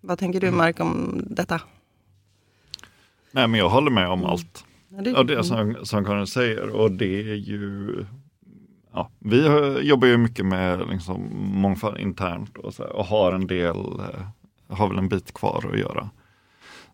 Vad 0.00 0.18
tänker 0.18 0.40
du 0.40 0.50
Mark 0.50 0.80
om 0.80 1.22
detta? 1.30 1.60
Nej, 3.32 3.48
men 3.48 3.60
jag 3.60 3.68
håller 3.68 3.90
med 3.90 4.08
om 4.08 4.24
allt. 4.24 4.64
Ja, 4.88 5.02
det- 5.02 5.10
Ja, 5.10 5.22
det 5.22 5.34
är 5.34 5.42
som, 5.42 5.76
som 5.82 6.04
Karin 6.04 6.26
säger 6.26 6.68
och 6.68 6.92
det 6.92 7.20
är 7.30 7.34
ju 7.34 7.94
ja, 8.92 9.10
Vi 9.18 9.46
jobbar 9.82 10.08
ju 10.08 10.16
mycket 10.16 10.46
med 10.46 10.88
liksom, 10.90 11.28
mångfald 11.36 11.98
internt 11.98 12.56
och, 12.58 12.74
så 12.74 12.84
och 12.84 13.04
har 13.04 13.32
en 13.32 13.46
del, 13.46 13.76
eh, 13.76 14.26
har 14.76 14.88
väl 14.88 14.98
en 14.98 15.08
bit 15.08 15.34
kvar 15.34 15.70
att 15.72 15.78
göra. 15.78 16.10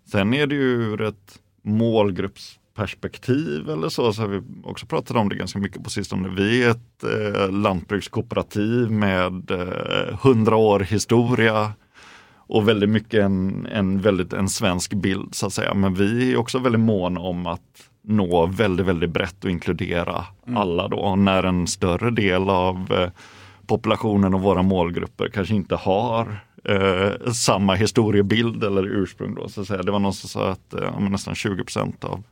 Sen 0.06 0.34
är 0.34 0.46
det 0.46 0.54
ju 0.54 0.62
ur 0.62 1.00
ett 1.02 1.38
målgruppsperspektiv 1.62 3.70
eller 3.70 3.88
så, 3.88 4.12
så 4.12 4.22
har 4.22 4.28
vi 4.28 4.42
också 4.64 4.86
pratat 4.86 5.16
om 5.16 5.28
det 5.28 5.34
ganska 5.36 5.58
mycket 5.58 5.84
på 5.84 5.90
sistone. 5.90 6.28
Vi 6.28 6.64
är 6.64 6.70
ett 6.70 7.04
eh, 7.04 7.50
lantbrukskooperativ 7.52 8.90
med 8.90 9.50
eh, 9.50 10.14
100 10.26 10.56
år 10.56 10.80
historia 10.80 11.72
och 12.46 12.68
väldigt 12.68 12.90
mycket 12.90 13.22
en, 13.22 13.66
en, 13.66 14.00
väldigt, 14.00 14.32
en 14.32 14.48
svensk 14.48 14.94
bild 14.94 15.34
så 15.34 15.46
att 15.46 15.52
säga. 15.52 15.74
Men 15.74 15.94
vi 15.94 16.32
är 16.32 16.36
också 16.36 16.58
väldigt 16.58 16.80
måna 16.80 17.20
om 17.20 17.46
att 17.46 17.90
nå 18.02 18.46
väldigt, 18.46 18.86
väldigt 18.86 19.10
brett 19.10 19.44
och 19.44 19.50
inkludera 19.50 20.24
alla 20.54 20.88
då. 20.88 20.96
Och 20.96 21.18
när 21.18 21.42
en 21.42 21.66
större 21.66 22.10
del 22.10 22.50
av 22.50 22.92
eh, 22.92 23.10
populationen 23.66 24.34
och 24.34 24.40
våra 24.40 24.62
målgrupper 24.62 25.28
kanske 25.28 25.54
inte 25.54 25.76
har 25.76 26.44
eh, 26.64 27.32
samma 27.32 27.74
historiebild 27.74 28.64
eller 28.64 28.84
ursprung 28.84 29.34
då. 29.34 29.48
Så 29.48 29.60
att 29.60 29.66
säga. 29.66 29.82
Det 29.82 29.92
var 29.92 29.98
någon 29.98 30.14
som 30.14 30.28
sa 30.28 30.50
att 30.50 30.74
eh, 30.74 31.00
nästan 31.00 31.34
20% 31.34 32.04
av 32.04 32.22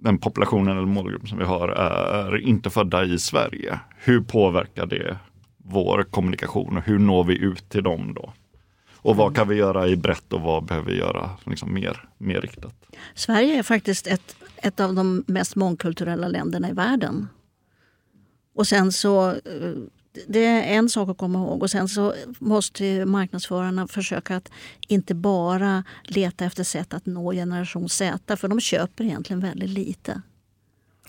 den 0.00 0.18
populationen 0.18 0.76
eller 0.76 0.86
målgruppen 0.86 1.28
som 1.28 1.38
vi 1.38 1.44
har 1.44 1.68
är 1.68 2.36
inte 2.36 2.70
födda 2.70 3.04
i 3.04 3.18
Sverige. 3.18 3.80
Hur 3.96 4.20
påverkar 4.20 4.86
det 4.86 5.18
vår 5.56 6.02
kommunikation 6.10 6.76
och 6.76 6.82
hur 6.82 6.98
når 6.98 7.24
vi 7.24 7.38
ut 7.38 7.68
till 7.68 7.82
dem 7.82 8.14
då? 8.14 8.32
Och 9.04 9.16
vad 9.16 9.36
kan 9.36 9.48
vi 9.48 9.54
göra 9.54 9.88
i 9.88 9.96
brett 9.96 10.32
och 10.32 10.40
vad 10.40 10.64
behöver 10.64 10.90
vi 10.90 10.98
göra 10.98 11.30
liksom 11.44 11.74
mer, 11.74 12.08
mer 12.18 12.40
riktat? 12.40 12.74
Sverige 13.14 13.58
är 13.58 13.62
faktiskt 13.62 14.06
ett, 14.06 14.36
ett 14.56 14.80
av 14.80 14.94
de 14.94 15.24
mest 15.26 15.56
mångkulturella 15.56 16.28
länderna 16.28 16.70
i 16.70 16.72
världen. 16.72 17.28
Och 18.54 18.66
sen 18.66 18.92
så, 18.92 19.30
eh, 19.30 19.72
det 20.26 20.44
är 20.44 20.62
en 20.62 20.88
sak 20.88 21.08
att 21.08 21.18
komma 21.18 21.38
ihåg. 21.38 21.62
Och 21.62 21.70
sen 21.70 21.88
så 21.88 22.14
måste 22.38 22.84
ju 22.84 23.04
marknadsförarna 23.04 23.88
försöka 23.88 24.36
att 24.36 24.50
inte 24.88 25.14
bara 25.14 25.84
leta 26.02 26.44
efter 26.44 26.64
sätt 26.64 26.94
att 26.94 27.06
nå 27.06 27.32
generation 27.32 27.88
Z. 27.88 28.36
För 28.36 28.48
de 28.48 28.60
köper 28.60 29.04
egentligen 29.04 29.40
väldigt 29.40 29.70
lite. 29.70 30.22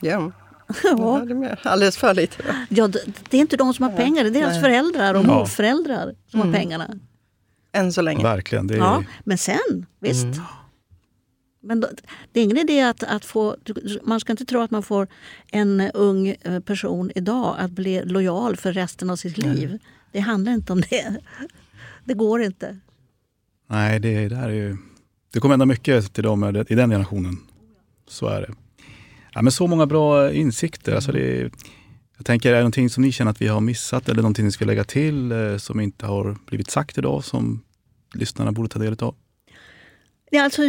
Ja. 0.02 0.32
Ja, 0.84 1.26
alldeles 1.64 1.98
för 1.98 2.14
lite. 2.14 2.44
ja, 2.70 2.88
det, 2.88 3.00
det 3.30 3.38
är 3.38 3.42
inte 3.42 3.58
de 3.58 3.74
som 3.74 3.84
har 3.84 3.98
pengar, 3.98 4.24
det 4.24 4.30
är 4.30 4.34
deras 4.34 4.54
Nej. 4.54 4.62
föräldrar 4.62 5.14
och 5.14 5.26
morföräldrar 5.26 6.16
som 6.28 6.40
har 6.42 6.54
pengarna. 6.54 7.00
Än 7.76 7.94
så 7.94 8.02
länge. 8.02 8.24
Verkligen. 8.24 8.68
Det 8.68 8.74
är, 8.74 8.78
Ja, 8.78 9.04
men 9.24 9.38
sen, 9.38 9.86
visst. 10.00 10.28
Men 11.62 11.80
då, 11.80 11.88
det 12.32 12.40
är 12.40 12.44
ingen 12.44 12.58
idé 12.58 12.82
att, 12.82 13.04
att 13.04 13.26
få... 13.26 13.56
Man 14.04 14.20
ska 14.20 14.34
inte 14.34 14.46
tro 14.46 14.62
att 14.62 14.72
man 14.72 14.84
får 14.84 15.08
en 15.52 15.82
ung 15.94 16.28
eh, 16.28 16.60
person 16.60 17.12
idag 17.16 17.56
att 17.60 17.72
bli 17.72 18.06
lojal 18.06 18.56
för 18.56 18.74
resten 18.74 19.10
av 19.10 19.16
sitt 19.16 19.38
liv. 19.38 19.80
Det 20.12 20.20
handlar 20.20 20.52
inte 20.52 20.74
om 20.74 20.82
det. 20.82 21.18
Det 22.04 22.14
går 22.14 22.42
inte. 22.42 22.80
Nej, 23.70 24.00
det, 24.00 24.30
det, 24.30 24.36
här 24.36 24.50
är 24.50 24.54
ju, 24.54 24.78
det 25.34 25.40
kommer 25.40 25.54
hända 25.54 25.66
mycket 25.66 26.14
till 26.14 26.24
dem 26.24 26.66
i 26.70 26.76
den 26.76 26.90
generationen. 26.90 27.38
Så 28.08 28.28
är 28.28 28.42
det. 28.42 28.54
Ja, 29.34 29.42
men 29.42 29.52
så 29.52 29.68
många 29.68 29.86
bra 29.86 30.32
insikter. 30.32 30.96
Alltså 30.96 31.12
det, 31.12 31.52
jag 32.18 32.26
tänker, 32.26 32.50
är 32.50 32.54
det 32.54 32.60
någonting 32.60 32.90
som 32.90 33.04
ni 33.04 33.12
känner 33.12 33.32
att 33.32 33.42
vi 33.42 33.48
har 33.48 33.62
missat 33.62 34.10
eller 34.10 34.22
någonting 34.22 34.46
ni 34.46 34.52
ska 34.52 34.66
lägga 34.66 34.84
till 34.84 35.32
eh, 35.32 35.58
som 35.58 35.80
inte 35.80 36.06
har 36.06 36.38
blivit 36.46 36.70
sagt 36.72 36.98
idag 36.98 37.24
som 37.24 37.62
lyssnarna 38.16 38.52
borde 38.52 38.70
ta 38.70 38.80
del 38.80 38.96
av? 39.00 39.16
Ja, 40.30 40.44
alltså, 40.44 40.62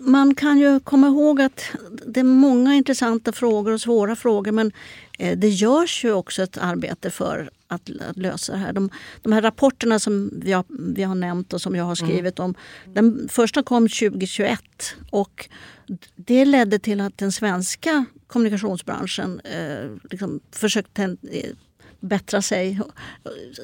man 0.00 0.34
kan 0.34 0.58
ju 0.58 0.80
komma 0.80 1.06
ihåg 1.06 1.40
att 1.40 1.62
det 2.06 2.20
är 2.20 2.24
många 2.24 2.74
intressanta 2.74 3.32
frågor 3.32 3.72
och 3.72 3.80
svåra 3.80 4.16
frågor 4.16 4.52
men 4.52 4.72
eh, 5.18 5.38
det 5.38 5.48
görs 5.48 6.04
ju 6.04 6.12
också 6.12 6.42
ett 6.42 6.58
arbete 6.58 7.10
för 7.10 7.50
att, 7.68 7.90
att 8.08 8.16
lösa 8.16 8.52
det 8.52 8.58
här. 8.58 8.72
De, 8.72 8.90
de 9.22 9.32
här 9.32 9.42
rapporterna 9.42 9.98
som 9.98 10.30
vi 10.42 10.52
har, 10.52 10.64
vi 10.68 11.02
har 11.02 11.14
nämnt 11.14 11.52
och 11.52 11.60
som 11.60 11.74
jag 11.74 11.84
har 11.84 11.94
skrivit 11.94 12.38
om. 12.38 12.54
Den 12.94 13.28
första 13.28 13.62
kom 13.62 13.88
2021 13.88 14.60
och 15.10 15.48
det 16.16 16.44
ledde 16.44 16.78
till 16.78 17.00
att 17.00 17.18
den 17.18 17.32
svenska 17.32 18.04
kommunikationsbranschen 18.26 19.40
eh, 19.40 19.90
liksom 20.10 20.40
försökte 20.52 21.02
eh, 21.02 21.50
bättra 22.00 22.42
sig. 22.42 22.80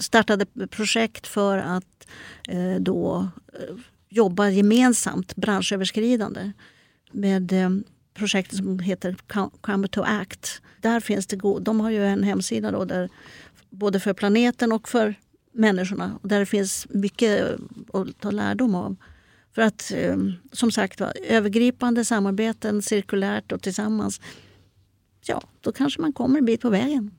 Startade 0.01 0.47
projekt 0.71 1.27
för 1.27 1.59
att 1.59 1.85
eh, 2.49 2.75
då 2.81 3.29
eh, 3.53 3.77
jobba 4.09 4.49
gemensamt, 4.51 5.37
branschöverskridande 5.37 6.53
med 7.13 7.53
eh, 7.53 7.71
projektet 8.15 8.57
som 8.59 8.79
heter 8.79 9.17
Com- 9.29 9.51
Come 9.61 9.89
to 9.89 10.03
Act. 10.03 10.63
Där 10.81 11.01
finns 11.01 11.27
det 11.27 11.37
go- 11.37 11.59
de 11.59 11.81
har 11.81 11.91
ju 11.91 12.07
en 12.07 12.23
hemsida 12.23 12.71
då 12.71 12.85
där, 12.85 13.09
både 13.71 14.01
för 14.01 14.13
planeten 14.15 14.73
och 14.73 14.89
för 14.89 15.15
människorna. 15.53 16.19
Och 16.23 16.29
där 16.29 16.41
det 16.41 16.47
finns 16.47 16.87
mycket 16.91 17.49
att 17.93 18.21
ta 18.21 18.31
lärdom 18.31 18.75
av. 18.75 18.97
För 19.55 19.63
att 19.63 19.93
eh, 19.97 20.17
som 20.53 20.73
sagt 20.73 21.01
va, 21.01 21.13
övergripande 21.29 22.05
samarbeten 22.05 22.83
cirkulärt 22.83 23.53
och 23.53 23.63
tillsammans, 23.63 24.21
ja, 25.27 25.43
då 25.61 25.73
kanske 25.73 26.01
man 26.01 26.13
kommer 26.13 26.39
en 26.39 26.45
bit 26.45 26.61
på 26.61 26.71
vägen. 26.71 27.11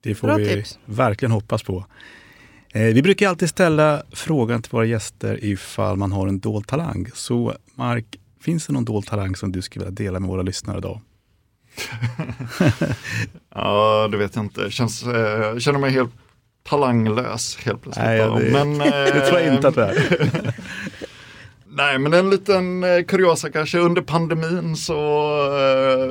Det 0.00 0.14
får 0.14 0.28
Bra 0.28 0.36
vi 0.36 0.48
tips. 0.48 0.78
verkligen 0.84 1.32
hoppas 1.32 1.62
på. 1.62 1.84
Eh, 2.72 2.82
vi 2.82 3.02
brukar 3.02 3.28
alltid 3.28 3.48
ställa 3.48 4.02
frågan 4.12 4.62
till 4.62 4.70
våra 4.72 4.84
gäster 4.84 5.44
ifall 5.44 5.96
man 5.96 6.12
har 6.12 6.28
en 6.28 6.38
dold 6.40 6.66
talang. 6.66 7.06
Så 7.14 7.54
Mark, 7.74 8.04
finns 8.40 8.66
det 8.66 8.72
någon 8.72 8.84
dold 8.84 9.06
talang 9.06 9.36
som 9.36 9.52
du 9.52 9.62
skulle 9.62 9.84
vilja 9.84 10.04
dela 10.04 10.20
med 10.20 10.28
våra 10.30 10.42
lyssnare 10.42 10.78
idag? 10.78 11.00
Ja, 13.54 14.08
det 14.12 14.16
vet 14.16 14.36
jag 14.36 14.44
inte. 14.44 14.70
Känns, 14.70 15.02
eh, 15.06 15.16
jag 15.20 15.62
känner 15.62 15.78
mig 15.78 15.90
helt 15.90 16.10
talanglös 16.68 17.56
helt 17.64 17.82
plötsligt. 17.82 18.06
Nej, 18.06 18.18
då. 18.18 18.38
det- 18.38 18.50
men, 18.52 18.78
Det 18.78 19.26
tror 19.26 19.40
jag 19.40 19.54
inte 19.54 19.68
att 19.68 19.74
det 19.74 19.84
är. 19.84 20.54
Nej, 21.70 21.98
men 21.98 22.14
en 22.14 22.30
liten 22.30 22.84
eh, 22.84 23.02
kuriosa 23.04 23.50
kanske. 23.50 23.78
Under 23.78 24.02
pandemin 24.02 24.76
så 24.76 24.94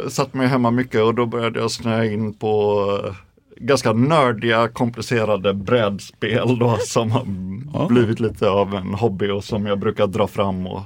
eh, 0.03 0.09
satt 0.09 0.33
man 0.33 0.45
hemma 0.47 0.71
mycket 0.71 1.01
och 1.01 1.15
då 1.15 1.25
började 1.25 1.59
jag 1.59 1.71
snöa 1.71 2.05
in 2.05 2.33
på 2.33 2.81
eh, 3.05 3.13
ganska 3.59 3.93
nördiga, 3.93 4.67
komplicerade 4.67 5.53
brädspel 5.53 6.59
då 6.59 6.77
som 6.85 7.11
har 7.11 7.25
Ja. 7.73 7.87
blivit 7.89 8.19
lite 8.19 8.49
av 8.49 8.73
en 8.75 8.93
hobby 8.93 9.29
och 9.29 9.43
som 9.43 9.65
jag 9.65 9.79
brukar 9.79 10.07
dra 10.07 10.27
fram 10.27 10.67
och 10.67 10.81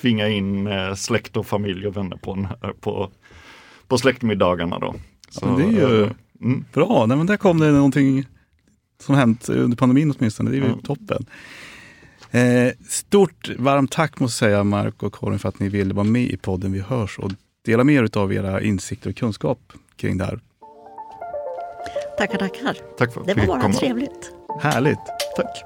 tvinga 0.00 0.28
in 0.28 0.66
eh, 0.66 0.94
släkt 0.94 1.36
och 1.36 1.46
familj 1.46 1.86
och 1.86 1.96
vänner 1.96 2.16
på, 2.16 2.32
en- 2.32 2.48
på, 2.80 3.10
på 3.88 3.98
släktmiddagarna 3.98 4.78
då. 4.78 4.94
Så, 5.30 5.46
men 5.46 5.56
det 5.56 5.64
är 5.82 5.88
ju- 5.88 6.02
eh, 6.02 6.10
mm. 6.40 6.64
Bra, 6.72 7.04
Nej, 7.08 7.16
men 7.16 7.26
där 7.26 7.36
kom 7.36 7.60
det 7.60 7.70
någonting 7.72 8.24
som 9.02 9.14
hänt 9.14 9.48
under 9.48 9.76
pandemin 9.76 10.14
åtminstone. 10.18 10.50
Det 10.50 10.56
är 10.56 10.60
ju 10.60 10.68
Ja. 10.68 10.78
toppen. 10.84 11.26
Eh, 12.30 12.72
stort 12.88 13.48
varmt 13.58 13.90
tack 13.92 14.20
måste 14.20 14.44
jag 14.44 14.50
säga 14.50 14.64
Mark 14.64 15.02
och 15.02 15.14
Karin 15.14 15.38
för 15.38 15.48
att 15.48 15.58
ni 15.60 15.68
ville 15.68 15.94
vara 15.94 16.04
med 16.06 16.22
i 16.22 16.36
podden 16.36 16.72
Vi 16.72 16.80
hörs 16.80 17.18
och 17.18 17.30
dela 17.64 17.84
med 17.84 17.94
er 17.94 18.18
av 18.18 18.32
era 18.32 18.60
insikter 18.62 19.10
och 19.10 19.16
kunskap 19.16 19.72
kring 19.96 20.18
det 20.18 20.24
här. 20.24 20.40
Tackar, 22.18 22.38
tackar. 22.38 22.76
Tack 22.98 23.12
för 23.12 23.20
att 23.20 23.26
Det 23.26 23.34
var 23.34 23.46
bara 23.46 23.60
komma. 23.60 23.74
trevligt. 23.74 24.32
Härligt, 24.60 24.98
tack. 25.36 25.64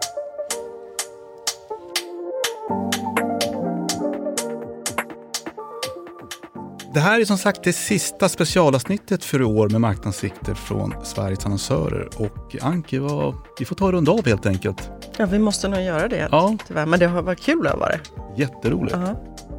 Det 6.95 7.01
här 7.01 7.21
är 7.21 7.25
som 7.25 7.39
sagt 7.39 7.65
det 7.65 7.73
sista 7.73 8.29
specialavsnittet 8.29 9.25
för 9.25 9.41
i 9.41 9.45
år 9.45 9.69
med 9.69 9.81
marknadssikter 9.81 10.55
från 10.55 10.95
Sveriges 11.05 11.47
annonsörer. 11.47 12.09
Och 12.17 12.57
Anki, 12.63 12.99
vad, 12.99 13.35
vi 13.59 13.65
får 13.65 13.77
ta 13.77 13.85
och 13.87 13.93
runda 13.93 14.13
av 14.13 14.27
helt 14.27 14.47
enkelt. 14.47 14.91
Ja, 15.17 15.27
vi 15.27 15.39
måste 15.39 15.69
nog 15.69 15.81
göra 15.83 16.09
det 16.09 16.29
Ja. 16.33 16.57
tyvärr. 16.67 16.87
Men 16.87 16.99
det 17.01 17.07
har 17.07 17.23
varit 17.23 17.41
kul 17.41 17.67
att 17.67 17.79
vara 17.79 17.93
Jätteroligt. 18.37 18.97
Ja, 18.97 19.15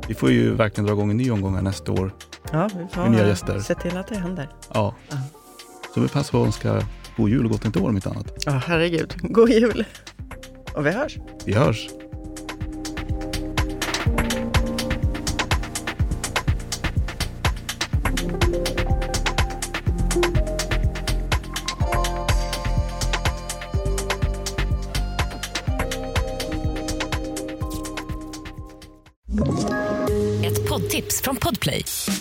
Vi 0.07 0.13
får 0.15 0.31
ju 0.31 0.55
verkligen 0.55 0.85
dra 0.85 0.93
igång 0.93 1.11
en 1.11 1.17
ny 1.17 1.31
omgång 1.31 1.55
här 1.55 1.61
nästa 1.61 1.91
år. 1.91 2.13
ja 2.51 2.69
vi 2.77 2.87
får 2.91 3.01
Med 3.01 3.11
nya 3.11 3.27
gäster. 3.27 3.59
se 3.59 3.75
till 3.75 3.97
att 3.97 4.07
det 4.07 4.15
händer. 4.17 4.49
Ja. 4.73 4.95
Ja. 5.09 5.17
Så 5.93 6.01
vi 6.01 6.07
passar 6.07 6.31
på 6.31 6.41
att 6.41 6.45
önska 6.45 6.81
god 7.17 7.29
jul 7.29 7.45
och 7.45 7.51
gott 7.51 7.63
nytt 7.63 7.77
år 7.77 7.89
om 7.89 7.95
inte 7.95 8.09
annat. 8.09 8.33
Ja, 8.45 8.51
herregud. 8.51 9.13
God 9.21 9.49
jul. 9.49 9.85
Och 10.73 10.85
vi 10.85 10.91
hörs. 10.91 11.17
Vi 11.45 11.53
hörs! 11.53 11.89